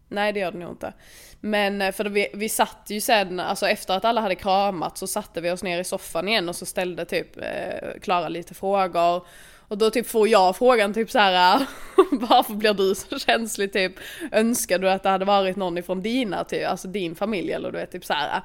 Nej 0.09 0.33
det 0.33 0.39
gör 0.39 0.51
det 0.51 0.57
nog 0.57 0.71
inte. 0.71 0.93
Men 1.41 1.81
eh, 1.81 1.91
för 1.91 2.05
vi, 2.05 2.27
vi 2.33 2.49
satt 2.49 2.85
ju 2.87 3.01
sen, 3.01 3.39
alltså 3.39 3.67
efter 3.67 3.93
att 3.93 4.05
alla 4.05 4.21
hade 4.21 4.35
kramat 4.35 4.97
så 4.97 5.07
satte 5.07 5.41
vi 5.41 5.51
oss 5.51 5.63
ner 5.63 5.79
i 5.79 5.83
soffan 5.83 6.27
igen 6.27 6.49
och 6.49 6.55
så 6.55 6.65
ställde 6.65 7.05
typ 7.05 7.37
eh, 7.37 7.99
Klara 8.01 8.29
lite 8.29 8.53
frågor. 8.53 9.27
Och 9.67 9.77
då 9.77 9.89
typ 9.89 10.07
får 10.07 10.27
jag 10.27 10.55
frågan 10.55 10.93
typ 10.93 11.11
så 11.11 11.19
här 11.19 11.55
äh, 11.55 11.61
varför 12.11 12.53
blir 12.53 12.73
du 12.73 12.95
så 12.95 13.19
känslig 13.19 13.73
typ? 13.73 13.93
Önskar 14.31 14.79
du 14.79 14.89
att 14.89 15.03
det 15.03 15.09
hade 15.09 15.25
varit 15.25 15.55
någon 15.55 15.77
ifrån 15.77 16.01
dina, 16.01 16.43
typ, 16.43 16.67
alltså 16.67 16.87
din 16.87 17.15
familj 17.15 17.51
eller 17.51 17.71
du 17.71 17.77
vet 17.77 17.91
typ 17.91 18.05
så 18.05 18.13
här. 18.13 18.37
Äh. 18.37 18.43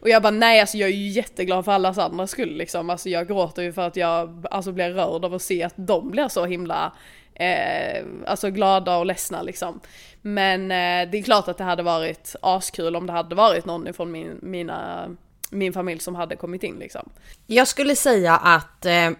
Och 0.00 0.08
jag 0.08 0.22
bara 0.22 0.30
nej 0.30 0.60
alltså 0.60 0.76
jag 0.76 0.88
är 0.88 0.94
ju 0.94 1.08
jätteglad 1.08 1.64
för 1.64 1.72
allas 1.72 1.98
andra 1.98 2.26
skull 2.26 2.56
liksom. 2.56 2.90
Alltså 2.90 3.08
jag 3.08 3.28
gråter 3.28 3.62
ju 3.62 3.72
för 3.72 3.82
att 3.82 3.96
jag 3.96 4.46
alltså 4.50 4.72
blir 4.72 4.90
rörd 4.90 5.24
av 5.24 5.34
att 5.34 5.42
se 5.42 5.62
att 5.62 5.74
de 5.76 6.10
blir 6.10 6.28
så 6.28 6.46
himla 6.46 6.92
eh, 7.34 8.04
alltså 8.26 8.50
glada 8.50 8.96
och 8.96 9.06
ledsna 9.06 9.42
liksom. 9.42 9.80
Men 10.22 10.62
eh, 10.62 11.10
det 11.10 11.18
är 11.18 11.22
klart 11.22 11.48
att 11.48 11.58
det 11.58 11.64
hade 11.64 11.82
varit 11.82 12.36
askul 12.42 12.96
om 12.96 13.06
det 13.06 13.12
hade 13.12 13.34
varit 13.34 13.64
någon 13.64 13.88
ifrån 13.88 14.12
min, 14.12 14.38
mina, 14.42 15.08
min 15.50 15.72
familj 15.72 16.00
som 16.00 16.14
hade 16.14 16.36
kommit 16.36 16.62
in 16.62 16.76
liksom. 16.78 17.10
Jag 17.46 17.68
skulle 17.68 17.96
säga 17.96 18.36
att 18.36 18.86
eh, 18.86 19.10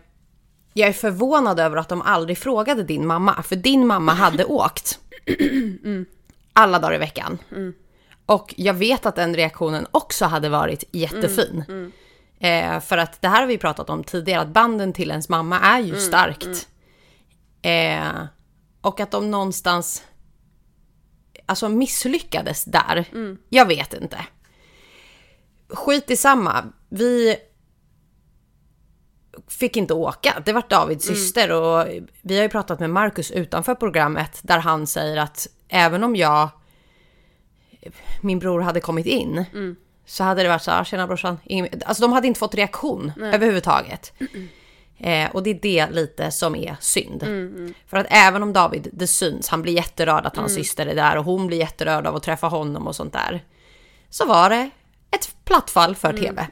jag 0.77 0.89
är 0.89 0.93
förvånad 0.93 1.61
över 1.61 1.77
att 1.77 1.89
de 1.89 2.03
aldrig 2.03 2.39
frågade 2.39 2.83
din 2.83 3.07
mamma, 3.07 3.43
för 3.43 3.57
din 3.57 3.87
mamma 3.87 4.13
hade 4.15 4.45
åkt. 4.65 4.99
Alla 6.53 6.79
dagar 6.79 6.95
i 6.95 6.99
veckan. 6.99 7.39
Och 8.27 8.55
jag 8.57 8.75
vet 8.75 9.07
att 9.07 9.17
den 9.17 9.35
reaktionen 9.37 9.87
också 9.91 10.25
hade 10.25 10.49
varit 10.49 10.85
jättefin. 10.93 11.65
Eh, 12.39 12.81
för 12.81 12.99
att 12.99 13.23
det 13.23 13.29
här 13.29 13.41
har 13.41 13.47
vi 13.47 13.59
pratat 13.59 13.91
om 13.91 14.05
tidigare, 14.05 14.41
att 14.41 14.49
banden 14.49 14.93
till 14.93 15.11
ens 15.11 15.29
mamma 15.29 15.61
är 15.61 15.81
ju 15.81 15.97
starkt. 16.01 16.69
Eh, 17.63 18.25
och 18.81 19.01
att 19.01 19.11
de 19.11 19.31
någonstans 19.31 20.03
alltså 21.47 21.69
misslyckades 21.69 22.65
där. 22.65 23.05
Jag 23.49 23.67
vet 23.67 23.95
inte. 23.95 24.27
Skit 25.69 26.11
i 26.11 26.17
samma. 26.17 26.65
Vi 26.89 27.37
fick 29.49 29.77
inte 29.77 29.95
åka. 29.95 30.43
Det 30.45 30.53
var 30.53 30.63
Davids 30.69 31.07
syster 31.07 31.53
och 31.53 31.87
vi 32.23 32.37
har 32.37 32.43
ju 32.43 32.49
pratat 32.49 32.81
med 32.81 32.91
Markus 32.91 33.31
utanför 33.31 33.75
programmet 33.75 34.39
där 34.43 34.59
han 34.59 34.87
säger 34.87 35.17
att 35.17 35.47
även 35.69 36.05
om 36.05 36.17
jag, 36.17 36.49
min 38.21 38.39
bror 38.39 38.61
hade 38.61 38.81
kommit 38.81 39.07
in 39.07 39.45
så 40.07 40.25
hade 40.25 40.43
det 40.43 40.49
varit 40.49 40.63
så 40.63 40.71
här, 40.71 40.85
tjena 40.85 41.07
brorsan. 41.07 41.39
Ingen, 41.45 41.69
alltså 41.87 42.03
de 42.03 42.13
hade 42.13 42.27
inte 42.27 42.41
fått 42.41 42.55
reaktion 42.55 43.13
överhuvudtaget. 43.33 44.13
Eh, 44.99 45.31
och 45.31 45.43
det 45.43 45.51
är 45.51 45.59
det 45.63 45.91
lite 45.91 46.31
som 46.31 46.55
är 46.57 46.77
synd. 46.81 47.23
För 47.87 47.97
att 47.97 48.07
även 48.11 48.43
om 48.43 48.53
David, 48.53 48.89
det 48.93 49.07
syns, 49.07 49.49
han 49.49 49.63
blir 49.63 49.73
jätterörd 49.73 50.27
att 50.27 50.37
hans 50.37 50.55
syster 50.55 50.87
är 50.87 50.95
där 50.95 51.17
och 51.17 51.25
hon 51.25 51.47
blir 51.47 51.59
jätterörd 51.59 52.07
av 52.07 52.17
att 52.17 52.23
träffa 52.23 52.47
honom 52.47 52.87
och 52.87 52.97
sånt 52.97 53.13
där. 53.13 53.45
Så 54.11 54.27
var 54.27 54.51
det 54.51 54.71
ett 55.11 55.35
platt 55.45 55.71
fall 55.71 55.95
för 55.97 56.13
TV. 56.13 56.47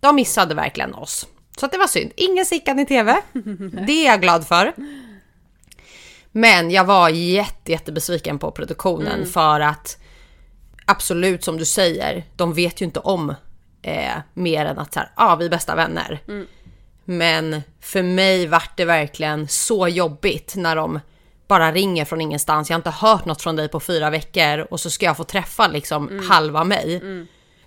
De 0.00 0.16
missade 0.16 0.54
verkligen 0.54 0.94
oss. 0.94 1.26
Så 1.60 1.66
att 1.66 1.72
det 1.72 1.78
var 1.78 1.86
synd. 1.86 2.12
Ingen 2.16 2.46
Sickan 2.46 2.78
i 2.78 2.86
TV. 2.86 3.16
Det 3.86 3.92
är 3.92 4.06
jag 4.06 4.20
glad 4.20 4.46
för. 4.46 4.72
Men 6.32 6.70
jag 6.70 6.84
var 6.84 7.08
jätte, 7.08 7.72
jättebesviken 7.72 8.38
på 8.38 8.50
produktionen 8.50 9.26
för 9.26 9.60
att 9.60 9.98
absolut 10.84 11.44
som 11.44 11.58
du 11.58 11.64
säger, 11.64 12.24
de 12.36 12.54
vet 12.54 12.80
ju 12.80 12.84
inte 12.84 13.00
om 13.00 13.34
eh, 13.82 14.12
mer 14.34 14.66
än 14.66 14.78
att 14.78 14.94
så 14.94 15.00
här, 15.00 15.10
ah, 15.14 15.36
vi 15.36 15.44
är 15.44 15.50
bästa 15.50 15.74
vänner. 15.74 16.20
Men 17.04 17.62
för 17.80 18.02
mig 18.02 18.46
vart 18.46 18.76
det 18.76 18.84
verkligen 18.84 19.48
så 19.48 19.88
jobbigt 19.88 20.54
när 20.56 20.76
de 20.76 21.00
bara 21.48 21.72
ringer 21.72 22.04
från 22.04 22.20
ingenstans. 22.20 22.70
Jag 22.70 22.74
har 22.74 22.80
inte 22.80 22.90
hört 22.90 23.24
något 23.24 23.42
från 23.42 23.56
dig 23.56 23.68
på 23.68 23.80
fyra 23.80 24.10
veckor 24.10 24.66
och 24.70 24.80
så 24.80 24.90
ska 24.90 25.06
jag 25.06 25.16
få 25.16 25.24
träffa 25.24 25.68
liksom 25.68 26.22
halva 26.28 26.64
mig. 26.64 27.02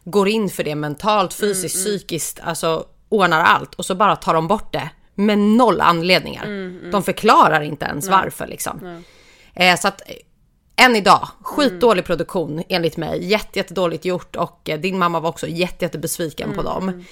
Går 0.04 0.28
in 0.28 0.50
för 0.50 0.64
det 0.64 0.76
mentalt, 0.76 1.34
fysiskt, 1.34 1.76
psykiskt, 1.76 2.40
alltså 2.44 2.86
ordnar 3.14 3.42
allt 3.42 3.76
och 3.76 3.86
så 3.86 3.96
bara 3.96 4.16
tar 4.16 4.34
de 4.34 4.48
bort 4.48 4.74
det 4.74 4.90
med 5.16 5.38
noll 5.40 5.82
anledningar. 5.82 6.46
De 6.92 7.04
förklarar 7.04 7.62
inte 7.62 7.86
ens 7.86 8.10
varför 8.10 8.48
liksom. 8.48 9.04
Eh, 9.54 9.76
så 9.80 9.88
att 9.88 10.02
eh, 10.06 10.86
än 10.86 10.96
idag, 10.96 11.28
skitdålig 11.42 12.06
produktion 12.06 12.64
enligt 12.70 12.98
mig. 12.98 13.26
Jätte, 13.26 13.60
jättedåligt 13.60 14.06
gjort 14.06 14.36
och 14.36 14.70
eh, 14.70 14.80
din 14.80 14.98
mamma 14.98 15.20
var 15.20 15.30
också 15.30 15.48
jätte, 15.48 15.86
jättebesviken 15.86 16.54
på 16.56 16.62
dem. 16.62 17.06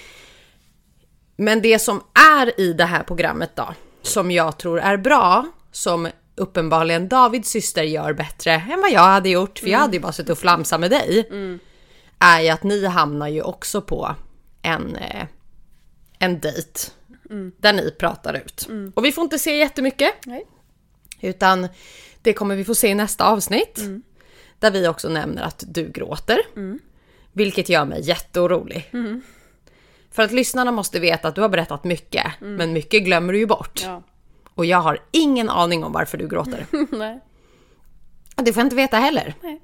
Men 1.35 1.61
det 1.61 1.79
som 1.79 2.03
är 2.37 2.59
i 2.59 2.73
det 2.73 2.85
här 2.85 3.03
programmet 3.03 3.55
då, 3.55 3.73
som 4.01 4.31
jag 4.31 4.57
tror 4.57 4.79
är 4.79 4.97
bra, 4.97 5.45
som 5.71 6.09
uppenbarligen 6.35 7.07
Davids 7.07 7.49
syster 7.49 7.83
gör 7.83 8.13
bättre 8.13 8.51
än 8.51 8.81
vad 8.81 8.91
jag 8.91 9.01
hade 9.01 9.29
gjort, 9.29 9.59
för 9.59 9.67
jag 9.67 9.79
hade 9.79 9.93
ju 9.93 10.01
bara 10.01 10.11
suttit 10.11 10.29
och 10.29 10.37
flamsat 10.37 10.79
med 10.79 10.91
dig, 10.91 11.29
är 12.19 12.41
ju 12.41 12.49
att 12.49 12.63
ni 12.63 12.85
hamnar 12.85 13.27
ju 13.27 13.41
också 13.41 13.81
på 13.81 14.15
en, 14.61 14.95
eh, 14.95 15.25
en 16.21 16.39
dejt 16.39 16.79
där 17.57 17.73
ni 17.73 17.91
pratar 17.91 18.33
ut. 18.33 18.69
Och 18.93 19.05
vi 19.05 19.11
får 19.11 19.23
inte 19.23 19.39
se 19.39 19.57
jättemycket, 19.57 20.13
Nej. 20.25 20.45
utan 21.21 21.67
det 22.21 22.33
kommer 22.33 22.55
vi 22.55 22.65
få 22.65 22.75
se 22.75 22.87
i 22.87 22.95
nästa 22.95 23.25
avsnitt. 23.25 23.79
Där 24.59 24.71
vi 24.71 24.87
också 24.87 25.09
nämner 25.09 25.43
att 25.43 25.63
du 25.67 25.89
gråter. 25.89 26.41
Vilket 27.31 27.69
gör 27.69 27.85
mig 27.85 28.01
jätteorolig. 28.01 28.91
För 30.11 30.23
att 30.23 30.31
lyssnarna 30.31 30.71
måste 30.71 30.99
veta 30.99 31.27
att 31.27 31.35
du 31.35 31.41
har 31.41 31.49
berättat 31.49 31.83
mycket, 31.83 32.25
men 32.39 32.73
mycket 32.73 33.03
glömmer 33.03 33.33
du 33.33 33.39
ju 33.39 33.45
bort. 33.45 33.81
Ja. 33.83 34.03
Och 34.53 34.65
jag 34.65 34.77
har 34.77 34.99
ingen 35.11 35.49
aning 35.49 35.83
om 35.83 35.91
varför 35.91 36.17
du 36.17 36.27
gråter. 36.27 36.65
Nej. 36.91 37.19
Det 38.35 38.53
får 38.53 38.61
jag 38.61 38.65
inte 38.65 38.75
veta 38.75 38.97
heller. 38.97 39.35
Nej. 39.41 39.61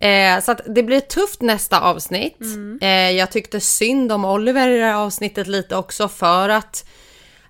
Eh, 0.00 0.40
så 0.40 0.52
att 0.52 0.60
det 0.66 0.82
blir 0.82 1.00
tufft 1.00 1.42
nästa 1.42 1.80
avsnitt. 1.80 2.38
Eh, 2.80 3.10
jag 3.10 3.30
tyckte 3.30 3.60
synd 3.60 4.12
om 4.12 4.24
Oliver 4.24 4.68
i 4.68 4.78
det 4.78 4.84
här 4.84 4.94
avsnittet 4.94 5.46
lite 5.46 5.76
också 5.76 6.08
för 6.08 6.48
att 6.48 6.84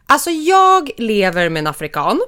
Alltså 0.06 0.30
jag 0.30 0.90
lever 0.96 1.48
med 1.48 1.60
en 1.60 1.66
afrikan. 1.66 2.20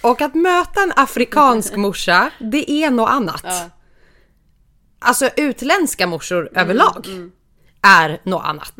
Och 0.00 0.20
att 0.22 0.34
möta 0.34 0.82
en 0.82 0.92
afrikansk 0.96 1.76
morsa, 1.76 2.30
det 2.38 2.70
är 2.70 2.90
något 2.90 3.10
annat. 3.10 3.40
Ja. 3.44 3.70
Alltså 4.98 5.30
utländska 5.36 6.06
morsor 6.06 6.50
överlag 6.54 7.06
är 7.82 8.20
något 8.22 8.44
annat. 8.44 8.74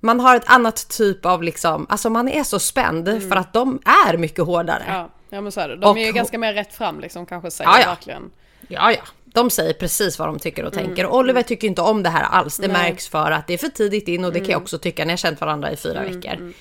Man 0.00 0.20
har 0.20 0.36
ett 0.36 0.50
annat 0.50 0.88
typ 0.88 1.26
av 1.26 1.42
liksom, 1.42 1.86
alltså 1.88 2.10
man 2.10 2.28
är 2.28 2.44
så 2.44 2.58
spänd 2.58 3.22
för 3.28 3.36
att 3.36 3.52
de 3.52 3.80
är 4.06 4.16
mycket 4.16 4.44
hårdare. 4.44 4.84
Ja. 4.88 4.94
Ja. 4.94 5.10
ja 5.30 5.40
men 5.40 5.52
så 5.52 5.60
är 5.60 5.68
det. 5.68 5.76
De 5.76 5.90
Och 5.90 5.98
är 5.98 6.06
ju 6.06 6.12
ganska 6.12 6.38
mer 6.38 6.54
rätt 6.54 6.74
fram 6.74 7.00
liksom 7.00 7.26
kanske 7.26 7.50
säger 7.50 7.70
Ja, 7.70 7.80
ja. 7.80 7.88
verkligen. 7.88 8.30
ja, 8.68 8.92
De 9.32 9.50
säger 9.50 9.72
precis 9.72 10.18
vad 10.18 10.28
de 10.28 10.38
tycker 10.38 10.64
och 10.64 10.72
tänker. 10.72 11.06
Och 11.06 11.16
Oliver 11.16 11.42
tycker 11.42 11.68
inte 11.68 11.82
om 11.82 12.02
det 12.02 12.10
här 12.10 12.22
alls. 12.22 12.56
Det 12.56 12.68
Nej. 12.68 12.82
märks 12.82 13.08
för 13.08 13.30
att 13.30 13.46
det 13.46 13.54
är 13.54 13.58
för 13.58 13.68
tidigt 13.68 14.08
in 14.08 14.24
och 14.24 14.32
det 14.32 14.40
kan 14.40 14.50
jag 14.50 14.62
också 14.62 14.78
tycka 14.78 15.02
jag 15.02 15.10
har 15.10 15.16
känt 15.16 15.40
varandra 15.40 15.72
i 15.72 15.76
fyra 15.76 16.02
veckor. 16.02 16.52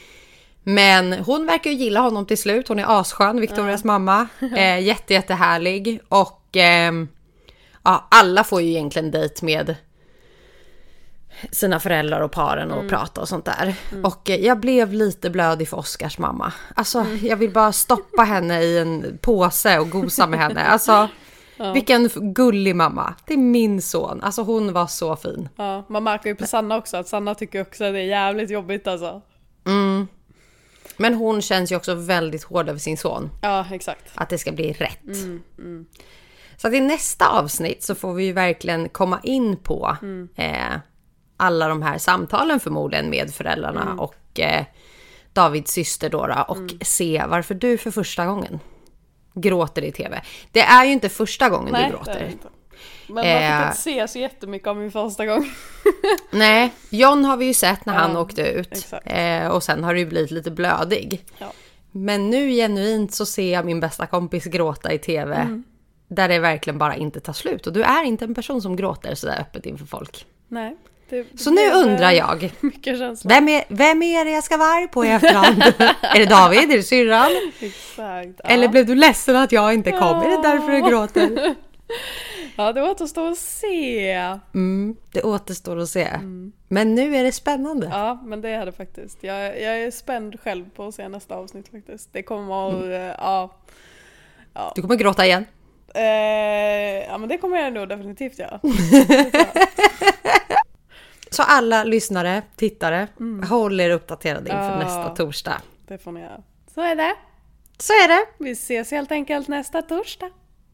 Men 0.63 1.13
hon 1.13 1.45
verkar 1.45 1.69
ju 1.69 1.75
gilla 1.75 1.99
honom 1.99 2.25
till 2.25 2.38
slut. 2.38 2.67
Hon 2.67 2.79
är 2.79 2.99
asskön, 2.99 3.41
Victorias 3.41 3.84
mamma. 3.84 4.27
Eh, 4.58 4.79
jätte, 4.79 5.13
jättehärlig. 5.13 5.99
Och 6.10 6.43
ehm, 6.53 7.08
ja, 7.84 8.08
alla 8.12 8.43
får 8.43 8.62
ju 8.62 8.69
egentligen 8.69 9.12
dejt 9.12 9.45
med 9.45 9.75
sina 11.51 11.79
föräldrar 11.79 12.21
och 12.21 12.32
paren 12.32 12.71
och 12.71 12.89
prata 12.89 13.21
och 13.21 13.29
sånt 13.29 13.45
där. 13.45 13.75
Och 14.03 14.29
eh, 14.29 14.45
jag 14.45 14.60
blev 14.60 14.93
lite 14.93 15.29
blödig 15.29 15.69
för 15.69 15.77
Oscars 15.77 16.17
mamma. 16.17 16.53
Alltså 16.75 17.05
jag 17.21 17.38
vill 17.38 17.51
bara 17.51 17.71
stoppa 17.71 18.23
henne 18.23 18.62
i 18.62 18.77
en 18.77 19.17
påse 19.21 19.79
och 19.79 19.89
gosa 19.89 20.27
med 20.27 20.39
henne. 20.39 20.63
Alltså 20.63 21.10
vilken 21.74 22.06
f- 22.06 22.13
gullig 22.15 22.76
mamma. 22.76 23.13
Det 23.26 23.34
är 23.34 23.38
min 23.38 23.82
son. 23.82 24.22
Alltså 24.24 24.41
hon 24.43 24.74
var 24.74 24.88
så 24.88 25.15
fin. 25.15 25.50
Ja, 25.56 25.86
man 25.89 26.04
märker 26.04 26.30
ju 26.30 26.36
på 26.36 26.45
Sanna 26.48 26.78
också 26.78 26.98
att 26.98 27.08
Sanna 27.08 27.36
tycker 27.36 27.62
också 27.62 27.84
att 27.86 27.93
det 27.93 28.00
är 28.00 28.04
jävligt 28.04 28.50
jobbigt 28.50 28.88
alltså. 28.88 29.22
Men 30.98 31.13
hon 31.13 31.41
känns 31.41 31.72
ju 31.72 31.76
också 31.76 31.93
väldigt 31.95 32.43
hård 32.43 32.69
över 32.69 32.80
sin 32.80 32.98
son. 32.98 33.30
Ja, 33.41 33.65
exakt. 33.72 34.04
Att 34.15 34.30
det 34.30 34.38
ska 34.38 34.52
bli 34.52 34.74
rätt. 34.74 35.00
Så 36.58 36.67
att 36.67 36.74
i 36.74 36.80
nästa 36.82 37.28
avsnitt 37.30 37.84
så 37.84 37.95
får 37.95 38.13
vi 38.13 38.26
ju 38.26 38.34
verkligen 38.34 38.89
komma 38.89 39.19
in 39.24 39.58
på 39.58 39.98
eh, 40.36 40.76
alla 41.38 41.67
de 41.67 41.82
här 41.82 41.98
samtalen 41.98 42.60
förmodligen 42.60 43.10
med 43.10 43.34
föräldrarna 43.34 43.93
och 43.98 44.39
eh, 44.39 44.65
Davids 45.34 45.72
syster 45.72 46.10
då 46.10 46.45
och 46.48 46.58
se 46.82 47.24
varför 47.28 47.56
du 47.56 47.78
för 47.78 47.91
första 47.91 48.26
gången 48.26 48.60
gråter 49.33 49.81
i 49.81 49.91
tv. 49.91 50.21
Det 50.51 50.61
är 50.61 50.85
ju 50.85 50.91
inte 50.91 51.09
första 51.09 51.49
gången 51.49 51.71
Nej, 51.71 51.85
du 51.85 51.91
gråter. 51.97 52.13
det. 52.13 52.49
Men 53.07 53.15
man 53.15 53.23
fick 53.23 53.33
Eh. 53.33 53.65
inte 53.67 53.77
se 53.77 54.07
så 54.07 54.19
jättemycket 54.19 54.67
av 54.67 54.77
min 54.77 54.91
första 54.91 55.25
gång. 55.25 55.49
Nej, 56.31 56.71
John 56.89 57.25
har 57.25 57.37
vi 57.37 57.45
ju 57.45 57.53
sett 57.53 57.85
när 57.85 57.93
han 57.93 58.11
Ja, 58.13 58.19
åkte 58.21 58.41
ut. 58.41 58.93
Eh, 59.05 59.47
och 59.47 59.63
sen 59.63 59.83
har 59.83 59.93
det 59.93 59.99
ju 59.99 60.05
blivit 60.05 60.31
lite 60.31 60.51
blödig. 60.51 61.25
Ja. 61.37 61.51
Men 61.91 62.29
nu 62.29 62.51
genuint 62.51 63.13
så 63.13 63.25
ser 63.25 63.53
jag 63.53 63.65
min 63.65 63.79
bästa 63.79 64.05
kompis 64.05 64.45
gråta 64.45 64.93
i 64.93 64.99
tv. 64.99 65.61
där 66.07 66.27
det 66.27 66.39
verkligen 66.39 66.77
bara 66.77 66.95
inte 66.95 67.19
tar 67.19 67.33
slut. 67.33 67.67
Och 67.67 67.73
du 67.73 67.83
är 67.83 68.03
inte 68.03 68.25
en 68.25 68.35
person 68.35 68.61
som 68.61 68.75
gråter 68.75 69.15
sådär 69.15 69.37
öppet 69.41 69.65
inför 69.65 69.85
folk. 69.85 70.25
Nej. 70.47 70.77
Det, 71.10 71.39
Så 71.39 71.52
nu 71.52 71.67
eh, 71.67 71.78
undrar 71.78 72.12
jag, 72.12 72.52
vem 73.26 73.50
är, 73.50 73.63
vem 73.67 74.02
är 74.04 74.26
det 74.26 74.32
jag 74.32 74.43
ska 74.43 74.58
vara 74.58 74.69
arg 74.69 74.88
på 74.88 75.06
i 75.06 75.10
efterhand? 75.10 75.63
är 76.02 76.19
det 76.19 76.26
David? 76.26 76.60
Är 76.72 76.78
det 76.78 76.84
syrran? 76.84 77.32
Exakt. 77.60 78.39
Eller 78.43 78.63
ja. 78.63 78.69
blev 78.69 78.86
du 78.86 78.95
ledsen 78.95 79.36
att 79.36 79.52
jag 79.52 79.74
inte 79.74 79.91
kom? 79.91 80.19
Är 80.22 80.30
det 80.30 80.41
därför 80.48 80.72
du 80.72 80.89
gråter? 80.89 81.56
ja, 82.56 82.74
det 82.74 82.82
återstår 82.82 83.30
att 83.30 83.38
se. 83.38 84.12
Mm, 84.54 84.95
det 85.12 85.22
återstår 85.24 85.80
att 85.80 85.89
se. 85.89 86.08
Men 86.67 86.95
nu 86.95 87.15
är 87.15 87.24
det 87.24 87.32
spännande. 87.32 87.89
Ja, 87.91 88.22
men 88.24 88.41
det 88.41 88.50
är 88.50 88.65
det 88.65 88.72
faktiskt. 88.72 89.17
Jag, 89.24 89.62
jag 89.62 89.82
är 89.82 89.91
spänd 89.91 90.39
själv 90.43 90.65
på 90.76 90.88
att 90.88 90.95
se 90.95 91.10
nästa 91.10 91.36
avsnitt 91.36 91.69
faktiskt. 91.72 92.10
Det 92.13 92.24
kommer 92.24 92.67
att, 92.69 92.74
Mm. 92.84 92.91
eh, 92.91 93.15
ja. 93.17 93.56
Du 94.76 94.82
kommer 94.82 94.95
gråta 94.95 95.26
igen. 95.26 95.45
Eh, 95.95 96.04
ja 97.10 97.17
men 97.17 97.30
det 97.30 97.38
kommer 97.38 97.58
jag 97.58 97.74
nog 97.74 97.89
definitivt 97.89 98.39
göra. 98.39 98.60
Så 101.29 101.43
alla 101.43 101.83
lyssnare, 101.83 102.41
tittare, 102.55 103.07
håll 103.49 103.79
er 103.79 103.89
uppdaterade 103.89 104.49
inför 104.49 104.71
Ja. 104.71 104.79
nästa 104.79 105.15
torsdag. 105.15 105.61
Det 105.87 105.97
får 105.97 106.11
ni 106.11 106.19
göra. 106.21 106.41
Så 106.73 106.81
är 106.81 106.95
det. 106.95 107.15
Så 107.79 107.93
är 107.93 108.07
det. 108.07 108.25
Vi 108.39 108.51
ses 108.51 108.91
helt 108.91 109.11
enkelt 109.11 109.47
nästa 109.47 109.81
torsdag. 109.81 110.29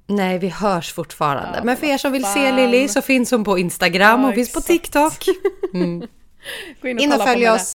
Nej, 0.08 0.40
vi 0.40 0.50
hörs 0.50 0.94
fortfarande. 0.94 1.58
Ja, 1.58 1.64
Men 1.64 1.78
för 1.78 1.88
er 1.88 1.98
som 1.98 2.12
vill 2.12 2.24
se 2.26 2.48
fan. 2.50 2.56
Lilly 2.56 2.88
så 2.88 3.02
finns 3.02 3.32
hon 3.32 3.44
på 3.44 3.58
Instagram 3.58 4.22
Ja, 4.22 4.28
och 4.30 4.34
finns 4.36 4.54
på. 4.54 4.62
TikTok. 4.62 5.26
Gå 6.82 6.88
in 6.88 6.98
och 6.98 7.04
In 7.04 7.12
och 7.14 7.22
följ 7.22 7.50
oss. 7.50 7.74